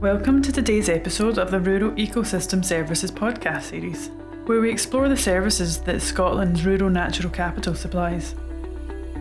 Welcome 0.00 0.42
to 0.42 0.52
today's 0.52 0.90
episode 0.90 1.38
of 1.38 1.50
the 1.50 1.58
Rural 1.58 1.90
Ecosystem 1.92 2.62
Services 2.62 3.10
podcast 3.10 3.62
series, 3.62 4.10
where 4.44 4.60
we 4.60 4.70
explore 4.70 5.08
the 5.08 5.16
services 5.16 5.78
that 5.78 6.02
Scotland's 6.02 6.66
rural 6.66 6.90
natural 6.90 7.30
capital 7.30 7.74
supplies. 7.74 8.34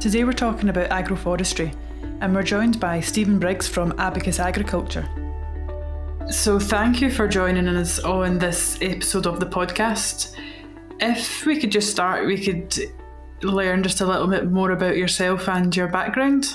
Today 0.02 0.26
we're 0.26 0.34
talking 0.34 0.68
about 0.68 0.90
agroforestry, 0.90 1.74
and 2.20 2.36
we're 2.36 2.44
joined 2.44 2.78
by 2.82 3.00
Stephen 3.00 3.40
Briggs 3.40 3.70
from 3.70 3.98
Abacus 3.98 4.38
Agriculture. 4.38 5.08
So, 6.30 6.60
thank 6.60 7.00
you 7.00 7.10
for 7.10 7.30
joining 7.30 7.70
us 7.70 8.00
on 8.00 8.38
this 8.38 8.78
episode 8.82 9.28
of 9.28 9.40
the 9.40 9.46
podcast. 9.46 10.36
If 11.00 11.46
we 11.46 11.58
could 11.58 11.72
just 11.72 11.90
start, 11.90 12.28
we 12.28 12.38
could 12.38 12.78
learn 13.44 13.82
just 13.82 14.02
a 14.02 14.06
little 14.06 14.28
bit 14.28 14.52
more 14.52 14.72
about 14.72 14.98
yourself 14.98 15.48
and 15.48 15.74
your 15.74 15.88
background. 15.88 16.54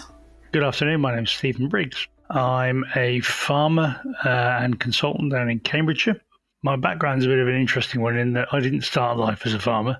Good 0.53 0.63
afternoon. 0.63 1.01
My 1.01 1.15
name's 1.15 1.31
Stephen 1.31 1.69
Briggs. 1.69 2.07
I'm 2.31 2.85
a 2.95 3.21
farmer 3.21 4.01
uh, 4.25 4.29
and 4.63 4.79
consultant 4.79 5.33
down 5.33 5.51
in 5.51 5.59
Cambridgeshire. 5.59 6.21
My 6.63 6.77
background's 6.77 7.25
a 7.27 7.29
bit 7.29 7.41
of 7.41 7.49
an 7.49 7.57
interesting 7.57 8.03
one 8.03 8.17
in 8.17 8.35
that 8.35 8.49
I 8.53 8.61
didn't 8.61 8.83
start 8.83 9.19
life 9.19 9.47
as 9.47 9.55
a 9.55 9.59
farmer. 9.59 9.99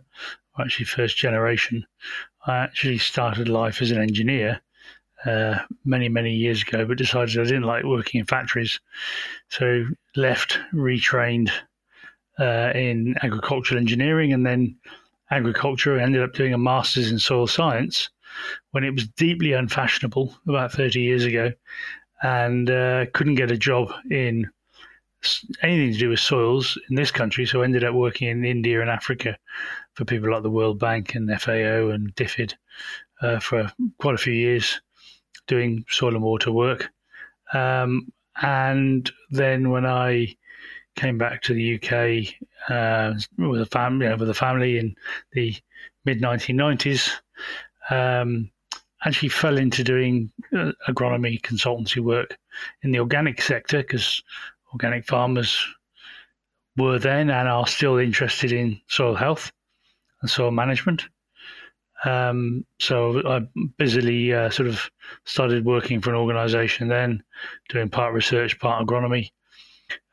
I'm 0.55 0.65
actually 0.65 0.87
first 0.87 1.17
generation. 1.17 1.85
I 2.47 2.59
actually 2.59 2.99
started 2.99 3.49
life 3.49 3.83
as 3.83 3.91
an 3.91 4.01
engineer 4.01 4.61
uh, 5.25 5.59
many, 5.85 6.09
many 6.09 6.33
years 6.33 6.63
ago, 6.63 6.87
but 6.87 6.99
decided 6.99 7.37
I 7.37 7.45
didn't 7.45 7.65
like 7.65 7.83
working 7.83 8.21
in 8.21 8.27
factories. 8.27 8.79
So 9.49 9.87
left, 10.15 10.61
retrained 10.73 11.51
uh, 12.39 12.71
in 12.77 13.17
agricultural 13.23 13.81
engineering, 13.81 14.33
and 14.33 14.47
then 14.47 14.77
agriculture. 15.33 15.99
I 15.99 16.03
ended 16.03 16.23
up 16.23 16.35
doing 16.35 16.55
a 16.55 16.59
master's 16.59 17.11
in 17.11 17.19
soil 17.19 17.49
science 17.49 18.09
when 18.71 18.85
it 18.85 18.95
was 18.95 19.09
deeply 19.09 19.53
unfashionable 19.53 20.37
about 20.47 20.73
30 20.73 21.01
years 21.01 21.25
ago 21.25 21.53
and 22.23 22.71
uh, 22.71 23.07
couldn't 23.13 23.37
get 23.37 23.51
a 23.51 23.57
job 23.57 23.93
in 24.11 24.51
anything 25.63 25.93
to 25.93 25.99
do 25.99 26.09
with 26.11 26.21
soils 26.21 26.79
in 26.89 26.97
this 26.97 27.11
country. 27.11 27.47
So 27.47 27.63
ended 27.63 27.85
up 27.85 27.95
working 27.95 28.29
in 28.29 28.45
India 28.45 28.81
and 28.81 28.91
Africa 28.91 29.37
for 29.95 30.05
people 30.05 30.31
like 30.31 30.43
the 30.43 30.51
World 30.51 30.79
Bank 30.79 31.15
and 31.15 31.31
FAO 31.41 31.91
and 31.91 32.15
DFID 32.15 32.55
uh, 33.23 33.39
for 33.41 33.71
quite 33.99 34.15
a 34.15 34.19
few 34.19 34.33
years 34.33 34.81
doing 35.47 35.85
soil 35.89 36.15
and 36.15 36.23
water 36.23 36.53
work. 36.53 36.91
Um, 37.53 38.13
and 38.41 39.11
then 39.31 39.71
when 39.71 39.85
I 39.85 40.37
came 40.97 41.19
back 41.19 41.43
to 41.43 41.55
the 41.55 41.75
UK 41.77 42.35
uh, 42.71 43.15
with 43.37 43.61
a 43.61 43.67
family, 43.67 44.07
you 44.07 44.11
know, 44.11 44.17
with 44.17 44.31
a 44.31 44.35
family 44.35 44.79
in 44.79 44.95
the 45.33 45.55
mid 46.05 46.21
1990s, 46.21 47.11
um, 47.91 48.51
actually 49.05 49.29
fell 49.29 49.57
into 49.57 49.83
doing 49.83 50.31
uh, 50.57 50.73
agronomy 50.89 51.41
consultancy 51.41 51.99
work 51.99 52.37
in 52.83 52.93
the 52.93 52.99
organic 52.99 53.41
sector 53.41 53.79
because 53.79 54.23
organic 54.73 55.07
farmers 55.07 55.65
were 56.77 56.99
then 56.99 57.31
and 57.31 57.49
are 57.49 57.67
still 57.67 57.99
interested 57.99 58.53
in 58.53 58.81
soil 58.89 59.15
health 59.15 59.53
and 60.21 60.31
soil 60.31 60.51
management. 60.51 61.09
Um, 62.05 62.65
so 62.79 63.23
I 63.29 63.47
busily 63.77 64.33
uh, 64.33 64.49
sort 64.51 64.69
of 64.69 64.91
started 65.25 65.67
working 65.67 66.01
for 66.01 66.11
an 66.11 66.17
organisation 66.17 66.89
then, 66.89 67.23
doing 67.69 67.91
part 67.91 68.15
research, 68.15 68.59
part 68.59 68.87
agronomy, 68.87 69.31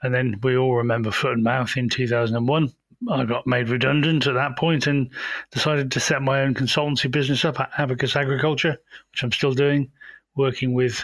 and 0.03 0.13
then 0.13 0.39
we 0.43 0.57
all 0.57 0.75
remember 0.75 1.11
foot 1.11 1.33
and 1.33 1.43
mouth 1.43 1.77
in 1.77 1.87
2001 1.89 2.73
I 3.09 3.25
got 3.25 3.45
made 3.45 3.69
redundant 3.69 4.25
at 4.25 4.33
that 4.33 4.57
point 4.57 4.87
and 4.87 5.09
decided 5.51 5.91
to 5.91 5.99
set 5.99 6.21
my 6.21 6.41
own 6.41 6.55
consultancy 6.55 7.11
business 7.11 7.45
up 7.45 7.59
at 7.59 7.69
Abacus 7.77 8.15
Agriculture, 8.15 8.77
which 9.11 9.23
I'm 9.23 9.31
still 9.31 9.53
doing, 9.53 9.91
working 10.35 10.73
with 10.73 11.03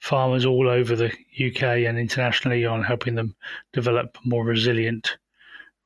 farmers 0.00 0.44
all 0.44 0.68
over 0.68 0.96
the 0.96 1.12
UK 1.38 1.62
and 1.86 1.96
internationally 1.96 2.66
on 2.66 2.82
helping 2.82 3.14
them 3.14 3.36
develop 3.72 4.18
more 4.24 4.44
resilient, 4.44 5.16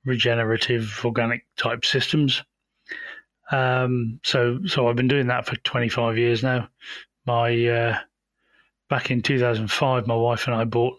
regenerative, 0.07 1.03
organic 1.05 1.45
type 1.59 1.85
systems. 1.85 2.43
Um, 3.53 4.21
so, 4.25 4.61
so 4.67 4.89
I've 4.89 4.97
been 4.97 5.07
doing 5.07 5.27
that 5.27 5.45
for 5.45 5.57
25 5.57 6.17
years 6.17 6.43
now. 6.43 6.69
My 7.27 7.67
uh, 7.67 7.99
back 8.89 9.11
in 9.11 9.21
2005, 9.21 10.07
my 10.07 10.15
wife 10.15 10.47
and 10.47 10.57
I 10.57 10.65
bought 10.65 10.97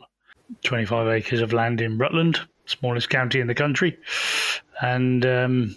25 0.64 1.08
acres 1.08 1.42
of 1.42 1.54
land 1.54 1.82
in 1.82 1.98
Rutland 1.98 2.40
smallest 2.68 3.10
county 3.10 3.40
in 3.40 3.48
the 3.48 3.56
country, 3.56 3.98
and 4.82 5.26
um, 5.26 5.76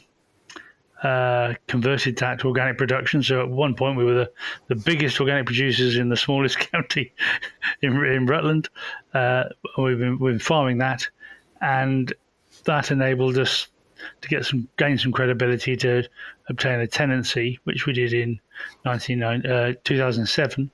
uh, 1.02 1.54
converted 1.66 2.18
that 2.18 2.40
to 2.40 2.48
organic 2.48 2.76
production. 2.76 3.22
So 3.22 3.40
at 3.40 3.48
one 3.48 3.74
point, 3.74 3.96
we 3.96 4.04
were 4.04 4.14
the, 4.14 4.32
the 4.68 4.74
biggest 4.74 5.18
organic 5.18 5.46
producers 5.46 5.96
in 5.96 6.10
the 6.10 6.16
smallest 6.16 6.58
county 6.72 7.12
in, 7.80 8.04
in 8.04 8.26
Rutland. 8.26 8.68
Uh, 9.14 9.44
we've, 9.78 9.98
been, 9.98 10.18
we've 10.18 10.34
been 10.34 10.38
farming 10.38 10.78
that, 10.78 11.08
and 11.62 12.12
that 12.66 12.90
enabled 12.90 13.38
us 13.38 13.68
to 14.20 14.28
get 14.28 14.44
some 14.44 14.68
gain 14.76 14.98
some 14.98 15.12
credibility 15.12 15.76
to 15.76 16.02
obtain 16.48 16.80
a 16.80 16.86
tenancy, 16.86 17.58
which 17.64 17.86
we 17.86 17.92
did 17.92 18.12
in 18.12 18.40
19, 18.84 19.22
uh, 19.22 19.72
2007. 19.84 20.70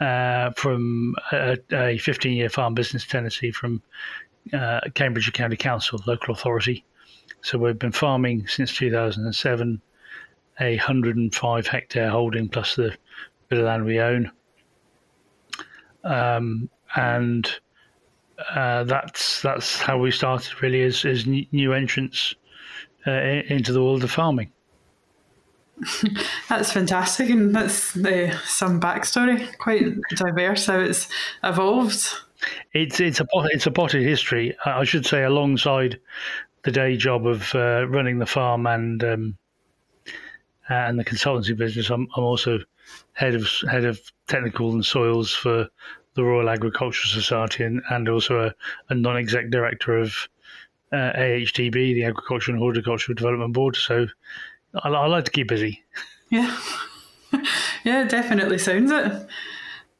Uh, 0.00 0.50
from 0.56 1.14
a, 1.30 1.56
a 1.70 1.98
15 1.98 2.32
year 2.32 2.48
farm 2.48 2.74
business 2.74 3.06
tenancy 3.06 3.52
from 3.52 3.80
uh, 4.52 4.80
Cambridgeshire 4.94 5.32
County 5.32 5.56
Council, 5.56 6.00
local 6.06 6.34
authority. 6.34 6.84
So 7.42 7.58
we've 7.58 7.78
been 7.78 7.92
farming 7.92 8.46
since 8.46 8.74
2007, 8.74 9.80
a 10.60 10.76
105 10.76 11.66
hectare 11.66 12.10
holding 12.10 12.48
plus 12.48 12.76
the 12.76 12.96
bit 13.48 13.58
of 13.58 13.66
land 13.66 13.84
we 13.84 14.00
own. 14.00 14.30
Um, 16.04 16.68
and 16.96 17.50
uh, 18.54 18.84
that's 18.84 19.42
that's 19.42 19.80
how 19.80 19.98
we 19.98 20.10
started 20.10 20.62
really 20.62 20.82
as, 20.82 21.04
as 21.04 21.26
new 21.26 21.72
entrants 21.72 22.34
uh, 23.06 23.10
into 23.10 23.72
the 23.72 23.82
world 23.82 24.04
of 24.04 24.10
farming. 24.10 24.50
that's 26.48 26.72
fantastic, 26.72 27.30
and 27.30 27.54
that's 27.54 27.96
uh, 27.96 28.36
some 28.44 28.80
backstory, 28.80 29.56
quite 29.58 29.84
diverse 30.10 30.66
how 30.66 30.78
it's 30.78 31.08
evolved. 31.42 32.06
It's 32.72 33.00
it's 33.00 33.20
a 33.20 33.26
it's 33.52 33.66
a 33.66 33.70
potted 33.70 34.02
history, 34.02 34.56
I 34.64 34.84
should 34.84 35.06
say, 35.06 35.24
alongside 35.24 36.00
the 36.64 36.72
day 36.72 36.96
job 36.96 37.26
of 37.26 37.54
uh, 37.54 37.86
running 37.88 38.18
the 38.18 38.26
farm 38.26 38.66
and 38.66 39.02
um, 39.04 39.38
and 40.68 40.98
the 40.98 41.04
consultancy 41.04 41.56
business. 41.56 41.90
I'm 41.90 42.08
I'm 42.16 42.24
also 42.24 42.58
head 43.12 43.34
of 43.34 43.48
head 43.70 43.84
of 43.84 44.00
technical 44.26 44.72
and 44.72 44.84
soils 44.84 45.32
for 45.32 45.68
the 46.14 46.24
Royal 46.24 46.48
Agricultural 46.48 47.10
Society 47.10 47.64
and, 47.64 47.82
and 47.90 48.08
also 48.08 48.46
a, 48.46 48.54
a 48.88 48.94
non-exec 48.94 49.50
director 49.50 49.98
of 49.98 50.28
uh, 50.92 51.12
AHDB, 51.16 51.72
the 51.72 52.04
Agriculture 52.04 52.52
and 52.52 52.60
Horticultural 52.60 53.16
Development 53.16 53.52
Board. 53.52 53.74
So 53.76 54.06
I, 54.82 54.88
I 54.88 55.06
like 55.06 55.24
to 55.24 55.30
keep 55.30 55.48
busy. 55.48 55.82
Yeah, 56.30 56.56
yeah, 57.84 58.04
definitely 58.04 58.58
sounds 58.58 58.90
it. 58.90 59.26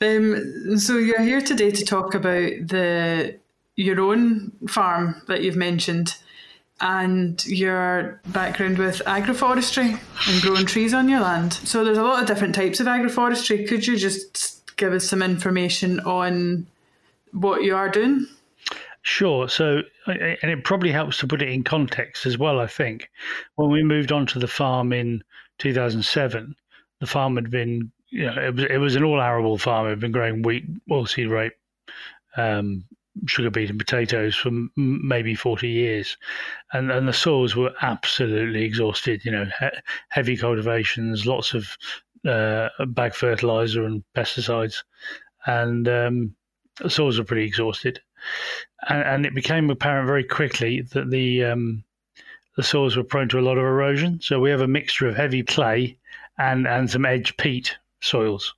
Um, 0.01 0.79
so 0.79 0.99
you're 0.99 1.23
here 1.23 1.41
today 1.41 1.71
to 1.71 1.85
talk 1.85 2.15
about 2.15 2.51
the 2.69 3.39
your 3.77 4.01
own 4.01 4.53
farm 4.69 5.21
that 5.27 5.43
you've 5.43 5.57
mentioned 5.57 6.17
and 6.81 7.45
your 7.47 8.21
background 8.27 8.79
with 8.79 9.03
agroforestry 9.07 9.99
and 10.29 10.43
growing 10.43 10.67
trees 10.67 10.93
on 10.93 11.09
your 11.09 11.21
land. 11.21 11.53
So 11.53 11.85
there's 11.85 11.99
a 11.99 12.03
lot 12.03 12.21
of 12.21 12.29
different 12.29 12.55
types 12.55 12.81
of 12.81 12.87
agroforestry. 12.87 13.67
Could 13.69 13.87
you 13.87 13.97
just 13.97 14.77
give 14.77 14.93
us 14.93 15.09
some 15.09 15.23
information 15.23 16.01
on 16.01 16.67
what 17.33 17.63
you 17.63 17.77
are 17.77 17.89
doing? 17.89 18.27
Sure. 19.03 19.49
So, 19.49 19.83
and 20.07 20.51
it 20.51 20.65
probably 20.65 20.91
helps 20.91 21.19
to 21.19 21.27
put 21.27 21.43
it 21.43 21.49
in 21.49 21.63
context 21.63 22.27
as 22.27 22.39
well. 22.39 22.59
I 22.59 22.67
think 22.67 23.11
when 23.57 23.71
we 23.71 23.83
moved 23.83 24.13
onto 24.13 24.41
the 24.41 24.49
farm 24.49 24.93
in 24.93 25.23
2007, 25.59 26.57
the 27.01 27.07
farm 27.07 27.37
had 27.37 27.51
been 27.51 27.93
you 28.15 28.27
know, 28.27 28.41
it 28.41 28.55
was 28.55 28.65
it 28.71 28.77
was 28.79 28.95
an 28.95 29.03
all 29.03 29.21
arable 29.21 29.59
farm. 29.59 29.87
It 29.87 29.91
had 29.91 30.01
been 30.01 30.13
growing 30.13 30.43
wheat, 30.43 30.65
oilseed 30.89 31.29
rape, 31.29 31.55
um, 32.37 32.85
sugar 33.27 33.51
beet, 33.51 33.71
and 33.71 33.79
potatoes 33.79 34.37
for 34.37 34.51
m- 34.51 34.71
maybe 34.77 35.35
forty 35.35 35.69
years, 35.69 36.17
and 36.73 36.93
and 36.93 37.09
the 37.09 37.13
soils 37.13 37.57
were 37.57 37.75
absolutely 37.83 38.63
exhausted. 38.63 39.25
You 39.25 39.33
know, 39.33 39.47
he- 39.59 39.81
heavy 40.11 40.37
cultivations, 40.37 41.27
lots 41.27 41.55
of 41.55 41.77
uh, 42.25 42.69
bag 42.87 43.15
fertilizer 43.15 43.85
and 43.85 44.05
pesticides, 44.15 44.85
and 45.47 45.89
um, 45.89 46.37
the 46.81 46.91
soils 46.91 47.19
were 47.19 47.25
pretty 47.25 47.47
exhausted. 47.47 48.01
And, 48.89 49.03
and, 49.03 49.27
it 49.27 49.35
became 49.35 49.69
apparent 49.71 50.07
very 50.07 50.25
quickly 50.25 50.83
that 50.93 51.11
the 51.11 51.45
um, 51.45 51.83
the 52.57 52.63
soils 52.63 52.97
were 52.97 53.03
prone 53.03 53.29
to 53.31 53.41
a 53.41 53.49
lot 53.49 53.59
of 53.59 53.65
erosion. 53.65 54.21
So 54.23 54.39
we 54.39 54.51
have 54.51 54.61
a 54.61 54.69
mixture 54.69 55.09
of 55.09 55.17
heavy 55.17 55.43
clay 55.43 55.99
and 56.39 56.69
and 56.69 56.89
some 56.89 57.05
edge 57.05 57.37
peat 57.37 57.77
soils. 58.05 58.55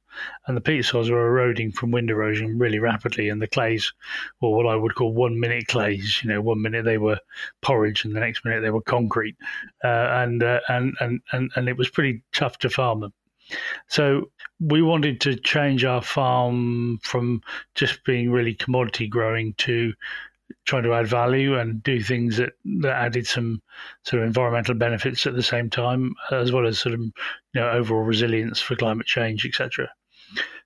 And 0.46 0.56
the 0.56 0.60
peat 0.60 0.84
soils 0.84 1.10
are 1.10 1.26
eroding 1.26 1.72
from 1.72 1.90
wind 1.90 2.10
erosion 2.10 2.58
really 2.58 2.78
rapidly, 2.78 3.28
and 3.28 3.40
the 3.40 3.46
clays, 3.46 3.92
or 4.40 4.56
what 4.56 4.66
I 4.66 4.74
would 4.74 4.94
call 4.94 5.12
one 5.12 5.38
minute 5.38 5.66
clays, 5.66 6.20
you 6.22 6.30
know, 6.30 6.40
one 6.40 6.62
minute 6.62 6.84
they 6.84 6.98
were 6.98 7.18
porridge, 7.62 8.04
and 8.04 8.14
the 8.14 8.20
next 8.20 8.44
minute 8.44 8.62
they 8.62 8.70
were 8.70 8.82
concrete, 8.82 9.36
uh, 9.84 10.08
and, 10.22 10.42
uh, 10.42 10.60
and 10.68 10.94
and 11.00 11.20
and 11.32 11.50
and 11.54 11.68
it 11.68 11.76
was 11.76 11.90
pretty 11.90 12.22
tough 12.32 12.58
to 12.58 12.70
farm 12.70 13.00
them. 13.00 13.12
So 13.88 14.30
we 14.58 14.82
wanted 14.82 15.20
to 15.20 15.36
change 15.36 15.84
our 15.84 16.02
farm 16.02 16.98
from 17.02 17.42
just 17.74 18.02
being 18.04 18.30
really 18.32 18.54
commodity 18.54 19.06
growing 19.06 19.54
to 19.58 19.92
trying 20.64 20.84
to 20.84 20.94
add 20.94 21.06
value 21.06 21.58
and 21.58 21.82
do 21.82 22.00
things 22.00 22.36
that, 22.36 22.52
that 22.80 22.96
added 22.96 23.26
some 23.26 23.62
sort 24.04 24.22
of 24.22 24.26
environmental 24.26 24.74
benefits 24.74 25.26
at 25.26 25.34
the 25.34 25.42
same 25.42 25.70
time, 25.70 26.14
as 26.30 26.52
well 26.52 26.66
as 26.66 26.78
sort 26.78 26.94
of 26.94 27.00
you 27.00 27.12
know 27.54 27.70
overall 27.70 28.02
resilience 28.02 28.60
for 28.60 28.76
climate 28.76 29.06
change, 29.06 29.46
etc. 29.46 29.88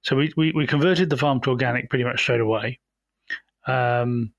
So 0.03 0.17
we, 0.17 0.33
we, 0.37 0.53
we 0.53 0.67
converted 0.67 1.11
the 1.11 1.17
farm 1.17 1.41
to 1.43 1.51
organic 1.51 1.91
pretty 1.91 2.05
much 2.05 2.21
straight 2.21 2.41
away. 2.41 2.81
Um, 3.67 4.33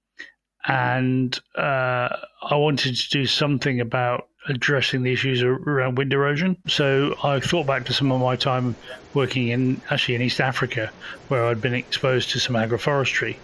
and 0.65 1.39
uh, 1.55 2.09
I 2.41 2.55
wanted 2.55 2.95
to 2.95 3.09
do 3.09 3.25
something 3.25 3.79
about 3.79 4.27
addressing 4.47 5.03
the 5.03 5.13
issues 5.13 5.43
around 5.43 5.97
wind 5.97 6.13
erosion. 6.13 6.57
So 6.67 7.15
I 7.23 7.39
thought 7.39 7.67
back 7.67 7.85
to 7.85 7.93
some 7.93 8.11
of 8.11 8.19
my 8.19 8.35
time 8.35 8.75
working 9.13 9.49
in 9.49 9.81
actually 9.89 10.15
in 10.15 10.21
East 10.21 10.41
Africa, 10.41 10.91
where 11.27 11.45
I'd 11.45 11.61
been 11.61 11.73
exposed 11.73 12.31
to 12.31 12.39
some 12.39 12.55
agroforestry, 12.55 13.37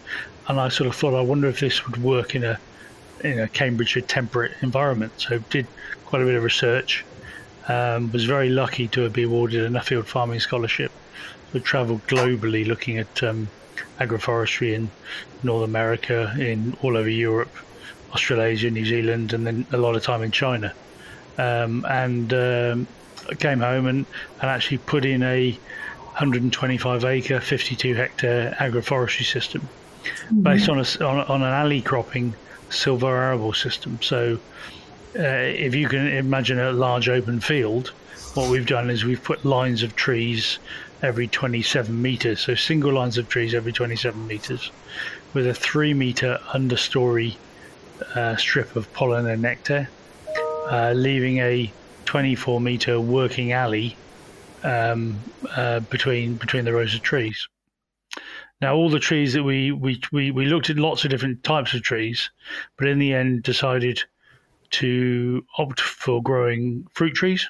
and 0.48 0.60
I 0.60 0.70
sort 0.70 0.88
of 0.88 0.96
thought, 0.96 1.14
I 1.14 1.22
wonder 1.22 1.48
if 1.48 1.60
this 1.60 1.86
would 1.86 2.02
work 2.02 2.36
in 2.36 2.44
a 2.44 2.60
in 3.24 3.40
a 3.40 3.48
Cambridgeshire 3.48 4.02
temperate 4.02 4.52
environment. 4.62 5.12
So 5.18 5.40
did 5.50 5.68
quite 6.06 6.22
a 6.22 6.26
bit 6.26 6.36
of 6.36 6.44
research. 6.44 7.04
Um, 7.68 8.12
was 8.12 8.24
very 8.26 8.50
lucky 8.50 8.88
to 8.90 9.10
be 9.10 9.24
awarded 9.24 9.66
a 9.66 9.70
Nuffield 9.70 10.06
Farming 10.06 10.40
Scholarship. 10.40 10.92
So 11.52 11.60
travelled 11.60 12.06
globally 12.08 12.66
looking 12.66 12.98
at 12.98 13.24
um, 13.24 13.50
agroforestry 14.00 14.74
in 14.74 14.90
North 15.44 15.64
America, 15.64 16.34
in 16.40 16.78
all 16.82 16.96
over 16.96 17.10
Europe, 17.10 17.54
Australasia, 18.14 18.72
New 18.72 18.86
Zealand, 18.86 19.34
and 19.34 19.46
then 19.46 19.66
a 19.72 19.78
lot 19.78 19.96
of 19.96 20.04
time 20.04 20.24
in 20.24 20.32
China. 20.32 20.74
Um, 21.38 21.86
and 21.88 22.34
um, 22.34 22.88
came 23.40 23.60
home 23.60 23.86
and, 23.86 24.06
and 24.42 24.50
actually 24.50 24.80
put 24.80 25.06
in 25.06 25.22
a 25.24 25.52
125 25.52 27.06
acre, 27.06 27.40
52 27.40 27.94
hectare 27.94 28.56
agroforestry 28.60 29.26
system 29.26 29.62
mm-hmm. 30.04 30.42
based 30.42 30.70
on, 30.70 30.80
a, 30.80 31.06
on, 31.06 31.20
on 31.28 31.42
an 31.44 31.54
alley 31.54 31.82
cropping 31.82 32.34
silvo-arable 32.70 33.54
system. 33.54 34.00
So 34.02 34.40
uh, 35.18 35.22
if 35.22 35.76
you 35.76 35.88
can 35.88 36.08
imagine 36.08 36.60
a 36.60 36.72
large 36.72 37.10
open 37.10 37.40
field, 37.40 37.90
what 38.34 38.50
we've 38.50 38.66
done 38.66 38.90
is 38.90 39.04
we've 39.04 39.24
put 39.24 39.46
lines 39.46 39.84
of 39.84 39.96
trees 39.96 40.60
every 41.02 41.28
27 41.28 42.02
meters, 42.02 42.40
so 42.40 42.56
single 42.56 42.94
lines 42.94 43.18
of 43.18 43.30
trees 43.30 43.54
every 43.54 43.72
27 43.72 44.28
meters, 44.28 44.72
with 45.34 45.48
a 45.48 45.54
three 45.54 45.94
meter 45.94 46.40
understory 46.50 47.36
uh, 48.16 48.36
strip 48.36 48.76
of 48.76 48.92
pollen 48.94 49.28
and 49.28 49.42
nectar, 49.42 49.88
uh, 50.70 50.94
leaving 50.96 51.38
a 51.40 51.72
24 52.06 52.62
meter 52.62 53.00
working 53.00 53.52
alley 53.52 53.96
um, 54.64 55.20
uh, 55.56 55.80
between 55.82 56.36
between 56.36 56.66
the 56.66 56.74
rows 56.74 56.96
of 56.96 57.02
trees. 57.02 57.48
Now, 58.60 58.76
all 58.76 58.90
the 58.90 59.00
trees 59.00 59.34
that 59.34 59.44
we, 59.44 59.72
we 59.72 60.02
we 60.12 60.32
we 60.32 60.46
looked 60.46 60.70
at 60.70 60.78
lots 60.78 61.04
of 61.04 61.12
different 61.12 61.44
types 61.44 61.74
of 61.74 61.84
trees, 61.84 62.30
but 62.78 62.88
in 62.88 63.00
the 63.00 63.14
end 63.14 63.44
decided 63.44 64.04
to 64.70 65.46
opt 65.58 65.80
for 65.80 66.22
growing 66.22 66.86
fruit 66.92 67.14
trees 67.14 67.48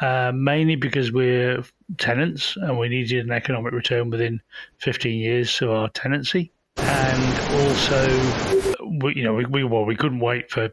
uh, 0.00 0.32
mainly 0.34 0.76
because 0.76 1.12
we're 1.12 1.62
tenants 1.98 2.56
and 2.56 2.78
we 2.78 2.88
needed 2.88 3.24
an 3.24 3.32
economic 3.32 3.72
return 3.72 4.10
within 4.10 4.40
15 4.78 5.18
years 5.18 5.60
of 5.62 5.70
our 5.70 5.88
tenancy. 5.90 6.50
And 6.76 7.60
also, 7.60 8.88
we, 9.02 9.16
you 9.16 9.24
know, 9.24 9.34
we, 9.34 9.44
we 9.44 9.64
well, 9.64 9.84
we 9.84 9.96
couldn't 9.96 10.20
wait 10.20 10.50
for 10.50 10.72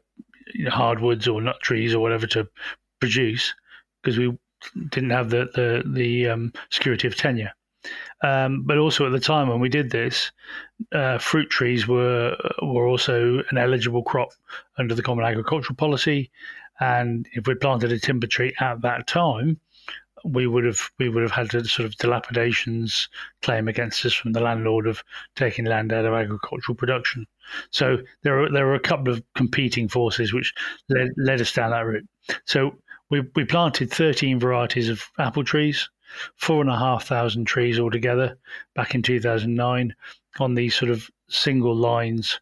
hardwoods 0.70 1.28
or 1.28 1.42
nut 1.42 1.60
trees 1.62 1.94
or 1.94 2.00
whatever 2.00 2.28
to 2.28 2.48
produce 3.00 3.54
because 4.02 4.18
we 4.18 4.36
didn't 4.90 5.12
have 5.12 5.30
the 5.30 5.50
the, 5.54 5.84
the 5.86 6.28
um, 6.30 6.54
security 6.70 7.08
of 7.08 7.16
tenure. 7.16 7.54
Um, 8.24 8.64
but 8.64 8.78
also 8.78 9.06
at 9.06 9.12
the 9.12 9.20
time 9.20 9.48
when 9.48 9.60
we 9.60 9.70
did 9.70 9.92
this, 9.92 10.32
uh, 10.92 11.20
fruit 11.20 11.50
trees 11.50 11.88
were 11.88 12.36
were 12.62 12.88
also 12.88 13.44
an 13.50 13.58
eligible 13.58 14.04
crop 14.04 14.30
under 14.78 14.96
the 14.96 15.04
Common 15.04 15.26
Agricultural 15.26 15.76
Policy, 15.76 16.32
and 16.80 17.28
if 17.34 17.48
we 17.48 17.56
planted 17.56 17.92
a 17.92 18.00
timber 18.00 18.28
tree 18.28 18.54
at 18.60 18.82
that 18.82 19.08
time, 19.08 19.60
we 20.24 20.48
would 20.48 20.66
have 20.66 20.90
we 21.00 21.10
would 21.10 21.24
have 21.24 21.32
had 21.32 21.54
a 21.54 21.66
sort 21.66 21.86
of 21.86 21.96
dilapidations 21.98 23.10
claim 23.42 23.68
against 23.68 24.06
us 24.06 24.14
from 24.14 24.34
the 24.34 24.40
landlord 24.40 24.88
of 24.88 25.04
taking 25.36 25.66
land 25.66 25.94
out 25.94 26.06
of 26.06 26.14
agricultural 26.14 26.76
production. 26.76 27.26
So 27.72 27.98
there 28.24 28.42
are 28.42 28.52
there 28.52 28.68
are 28.68 28.76
a 28.76 28.80
couple 28.80 29.14
of 29.14 29.24
competing 29.36 29.88
forces 29.88 30.34
which 30.34 30.54
led, 30.90 31.10
led 31.18 31.42
us 31.42 31.54
down 31.54 31.72
that 31.72 31.86
route. 31.86 32.08
So 32.46 32.78
we 33.10 33.22
we 33.36 33.46
planted 33.46 33.92
13 33.92 34.40
varieties 34.40 34.90
of 34.90 35.06
apple 35.20 35.44
trees, 35.44 35.90
four 36.36 36.62
and 36.62 36.70
a 36.70 36.78
half 36.78 37.06
thousand 37.06 37.46
trees 37.46 37.80
altogether 37.80 38.38
back 38.76 38.96
in 38.96 39.02
2009 39.02 39.96
on 40.40 40.54
these 40.56 40.76
sort 40.76 40.92
of 40.92 41.10
single 41.30 41.76
lines 41.76 42.40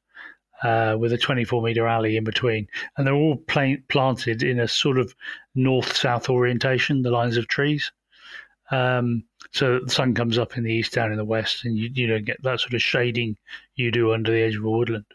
uh, 0.63 0.95
with 0.97 1.13
a 1.13 1.17
24 1.17 1.61
meter 1.61 1.87
alley 1.87 2.17
in 2.17 2.23
between. 2.23 2.67
And 2.97 3.05
they're 3.05 3.13
all 3.13 3.37
pla- 3.37 3.75
planted 3.89 4.43
in 4.43 4.59
a 4.59 4.67
sort 4.67 4.97
of 4.97 5.15
north 5.53 5.95
south 5.95 6.29
orientation, 6.29 7.01
the 7.01 7.11
lines 7.11 7.37
of 7.37 7.47
trees. 7.47 7.91
Um, 8.71 9.23
so 9.51 9.79
the 9.79 9.91
sun 9.91 10.13
comes 10.13 10.37
up 10.37 10.57
in 10.57 10.63
the 10.63 10.73
east, 10.73 10.93
down 10.93 11.11
in 11.11 11.17
the 11.17 11.25
west, 11.25 11.65
and 11.65 11.77
you, 11.77 11.89
you 11.93 12.07
don't 12.07 12.25
get 12.25 12.41
that 12.43 12.59
sort 12.59 12.73
of 12.73 12.81
shading 12.81 13.37
you 13.75 13.91
do 13.91 14.13
under 14.13 14.31
the 14.31 14.41
edge 14.41 14.55
of 14.55 14.63
a 14.63 14.69
woodland. 14.69 15.05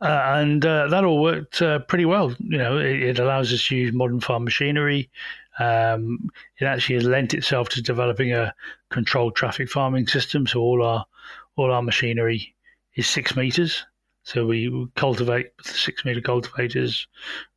Uh, 0.00 0.22
and 0.34 0.66
uh, 0.66 0.88
that 0.88 1.04
all 1.04 1.22
worked 1.22 1.62
uh, 1.62 1.78
pretty 1.80 2.04
well. 2.04 2.34
You 2.38 2.58
know, 2.58 2.78
it, 2.78 3.02
it, 3.02 3.18
allows 3.18 3.52
us 3.52 3.66
to 3.68 3.76
use 3.76 3.92
modern 3.92 4.20
farm 4.20 4.44
machinery. 4.44 5.08
Um, 5.58 6.30
it 6.58 6.64
actually 6.64 6.96
has 6.96 7.04
lent 7.04 7.34
itself 7.34 7.68
to 7.70 7.82
developing 7.82 8.32
a 8.32 8.54
controlled 8.90 9.36
traffic 9.36 9.70
farming 9.70 10.06
system. 10.06 10.46
So 10.46 10.60
all 10.60 10.82
our 10.82 11.06
all 11.56 11.72
our 11.72 11.82
machinery 11.82 12.54
is 12.94 13.08
six 13.08 13.36
meters, 13.36 13.84
so 14.28 14.44
we 14.44 14.86
cultivate 14.94 15.52
with 15.56 15.74
six 15.74 16.04
meter 16.04 16.20
cultivators. 16.20 17.08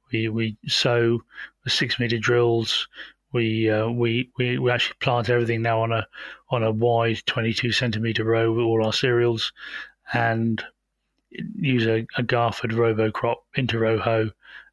We 0.10 0.30
we 0.30 0.58
sow 0.68 1.20
with 1.66 1.74
six 1.74 2.00
meter 2.00 2.18
drills. 2.18 2.88
We, 3.34 3.70
uh, 3.70 3.90
we 3.90 4.32
we 4.38 4.58
we 4.58 4.72
actually 4.72 4.96
plant 5.02 5.30
everything 5.30 5.62
now 5.62 5.82
on 5.82 5.92
a 5.92 6.08
on 6.50 6.64
a 6.64 6.72
wide 6.72 7.24
22 7.26 7.74
centimeter 7.74 8.24
row 8.24 8.54
with 8.54 8.64
all 8.64 8.86
our 8.86 8.94
cereals, 8.94 9.52
and 10.14 10.64
use 11.30 11.86
a, 11.88 12.08
a 12.18 12.24
Garford 12.24 12.72
Robocrop 12.72 13.40
inter-row 13.56 13.98
hoe 14.00 14.30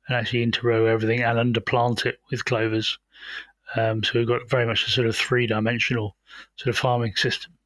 and 0.06 0.16
actually 0.16 0.44
inter-row 0.44 0.86
everything 0.86 1.24
and 1.24 1.36
underplant 1.36 2.06
it 2.06 2.20
with 2.30 2.44
clovers. 2.44 2.96
Um, 3.74 4.04
so 4.04 4.12
we've 4.14 4.28
got 4.28 4.48
very 4.48 4.66
much 4.66 4.86
a 4.86 4.90
sort 4.90 5.08
of 5.08 5.16
three-dimensional 5.16 6.16
sort 6.54 6.68
of 6.68 6.78
farming 6.78 7.16
system. 7.16 7.57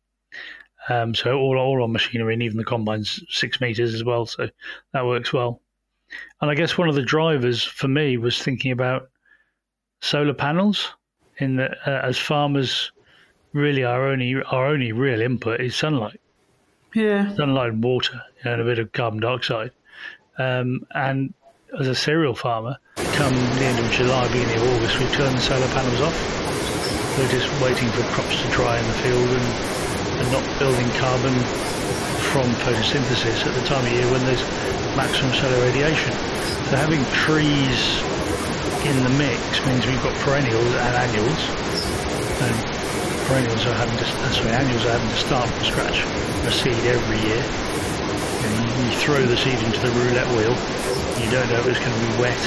Um, 0.88 1.14
so 1.14 1.38
all 1.38 1.58
all 1.58 1.82
our 1.82 1.88
machinery 1.88 2.34
and 2.34 2.42
even 2.42 2.58
the 2.58 2.64
combine's 2.64 3.22
six 3.28 3.60
meters 3.60 3.94
as 3.94 4.04
well. 4.04 4.26
So 4.26 4.48
that 4.92 5.06
works 5.06 5.32
well. 5.32 5.60
And 6.40 6.50
I 6.50 6.54
guess 6.54 6.76
one 6.76 6.88
of 6.88 6.94
the 6.94 7.02
drivers 7.02 7.62
for 7.62 7.88
me 7.88 8.16
was 8.16 8.42
thinking 8.42 8.72
about 8.72 9.08
solar 10.00 10.34
panels. 10.34 10.90
In 11.38 11.56
that, 11.56 11.78
uh, 11.86 12.00
as 12.04 12.18
farmers, 12.18 12.92
really 13.52 13.84
our 13.84 14.08
only 14.08 14.34
our 14.42 14.66
only 14.66 14.92
real 14.92 15.20
input 15.20 15.60
is 15.60 15.74
sunlight. 15.74 16.20
Yeah, 16.94 17.34
sunlight 17.34 17.70
and 17.70 17.82
water, 17.82 18.20
you 18.36 18.44
know, 18.44 18.52
and 18.52 18.62
a 18.62 18.64
bit 18.64 18.78
of 18.78 18.92
carbon 18.92 19.20
dioxide. 19.20 19.70
Um, 20.38 20.86
and 20.94 21.32
as 21.78 21.88
a 21.88 21.94
cereal 21.94 22.34
farmer, 22.34 22.76
come 22.96 23.34
the 23.34 23.64
end 23.64 23.78
of 23.78 23.90
July, 23.92 24.28
beginning 24.28 24.56
of 24.56 24.76
August, 24.76 24.98
we 24.98 25.06
turn 25.06 25.34
the 25.34 25.40
solar 25.40 25.68
panels 25.68 26.00
off. 26.00 27.18
We're 27.18 27.28
just 27.28 27.48
waiting 27.62 27.88
for 27.88 28.02
crops 28.12 28.42
to 28.42 28.48
dry 28.50 28.78
in 28.78 28.86
the 28.86 28.92
field 28.94 29.28
and 29.28 30.01
and 30.20 30.26
not 30.32 30.44
building 30.58 30.88
carbon 30.98 31.34
from 32.32 32.48
photosynthesis 32.64 33.44
at 33.46 33.54
the 33.54 33.64
time 33.68 33.84
of 33.84 33.92
year 33.92 34.08
when 34.10 34.24
there's 34.24 34.42
maximum 34.96 35.32
solar 35.36 35.60
radiation. 35.64 36.12
So 36.72 36.80
having 36.80 37.04
trees 37.12 38.00
in 38.88 38.96
the 39.04 39.12
mix 39.20 39.60
means 39.68 39.86
we've 39.86 40.02
got 40.02 40.16
perennials 40.24 40.72
and 40.74 40.94
annuals. 40.96 41.42
And 42.40 42.54
perennials 43.28 43.62
are 43.66 43.76
having 43.76 43.96
to, 44.00 44.06
uh, 44.08 44.32
sorry, 44.32 44.50
annuals 44.50 44.84
are 44.86 44.96
having 44.96 45.12
to 45.12 45.20
start 45.20 45.48
from 45.48 45.64
scratch 45.64 45.98
a 46.48 46.50
seed 46.50 46.82
every 46.88 47.20
year. 47.22 47.44
And 48.42 48.52
you 48.80 48.98
throw 48.98 49.22
the 49.22 49.36
seed 49.36 49.60
into 49.62 49.78
the 49.78 49.92
roulette 50.02 50.26
wheel. 50.34 50.56
You 51.20 51.30
don't 51.30 51.46
know 51.52 51.60
if 51.62 51.68
it's 51.70 51.78
going 51.78 51.94
to 51.94 52.02
be 52.02 52.12
wet 52.18 52.42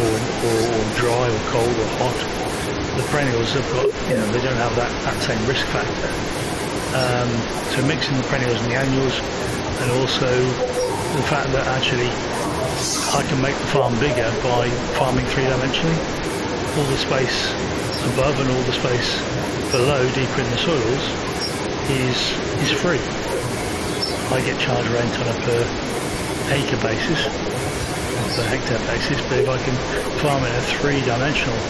or, 0.00 0.12
or, 0.46 0.58
or 0.70 0.82
dry 0.96 1.26
or 1.28 1.42
cold 1.52 1.76
or 1.76 1.90
hot. 2.00 2.18
The 2.96 3.04
perennials 3.12 3.52
have 3.52 3.68
got, 3.74 3.90
you 4.08 4.16
know, 4.16 4.26
they 4.32 4.40
don't 4.40 4.56
have 4.56 4.74
that, 4.76 4.90
that 5.04 5.18
same 5.20 5.42
risk 5.46 5.66
factor. 5.68 6.45
Um, 6.96 7.28
so 7.76 7.84
mixing 7.84 8.16
the 8.16 8.24
perennials 8.24 8.56
and 8.64 8.72
the 8.72 8.76
annuals, 8.80 9.12
and 9.84 9.90
also 10.00 10.32
the 10.32 11.26
fact 11.28 11.52
that 11.52 11.68
actually 11.76 12.08
I 13.12 13.20
can 13.28 13.36
make 13.44 13.52
the 13.52 13.68
farm 13.68 13.92
bigger 14.00 14.24
by 14.40 14.72
farming 14.96 15.28
three-dimensionally. 15.36 15.92
All 16.80 16.88
the 16.88 16.96
space 16.96 17.52
above 18.16 18.40
and 18.40 18.48
all 18.48 18.64
the 18.64 18.72
space 18.72 19.12
below, 19.76 20.00
deeper 20.16 20.40
in 20.40 20.48
the 20.48 20.60
soils, 20.64 21.04
is 21.92 22.16
is 22.64 22.72
free. 22.72 23.04
I 24.32 24.40
get 24.40 24.56
charged 24.56 24.88
rent 24.88 25.12
on 25.20 25.28
a 25.28 25.36
per 25.44 25.60
acre 26.56 26.80
basis, 26.80 27.20
per 28.40 28.44
hectare 28.48 28.80
basis, 28.88 29.20
but 29.28 29.44
if 29.44 29.48
I 29.52 29.60
can 29.60 29.76
farm 30.24 30.40
in 30.48 30.52
a 30.52 30.64
three-dimensional 30.80 31.60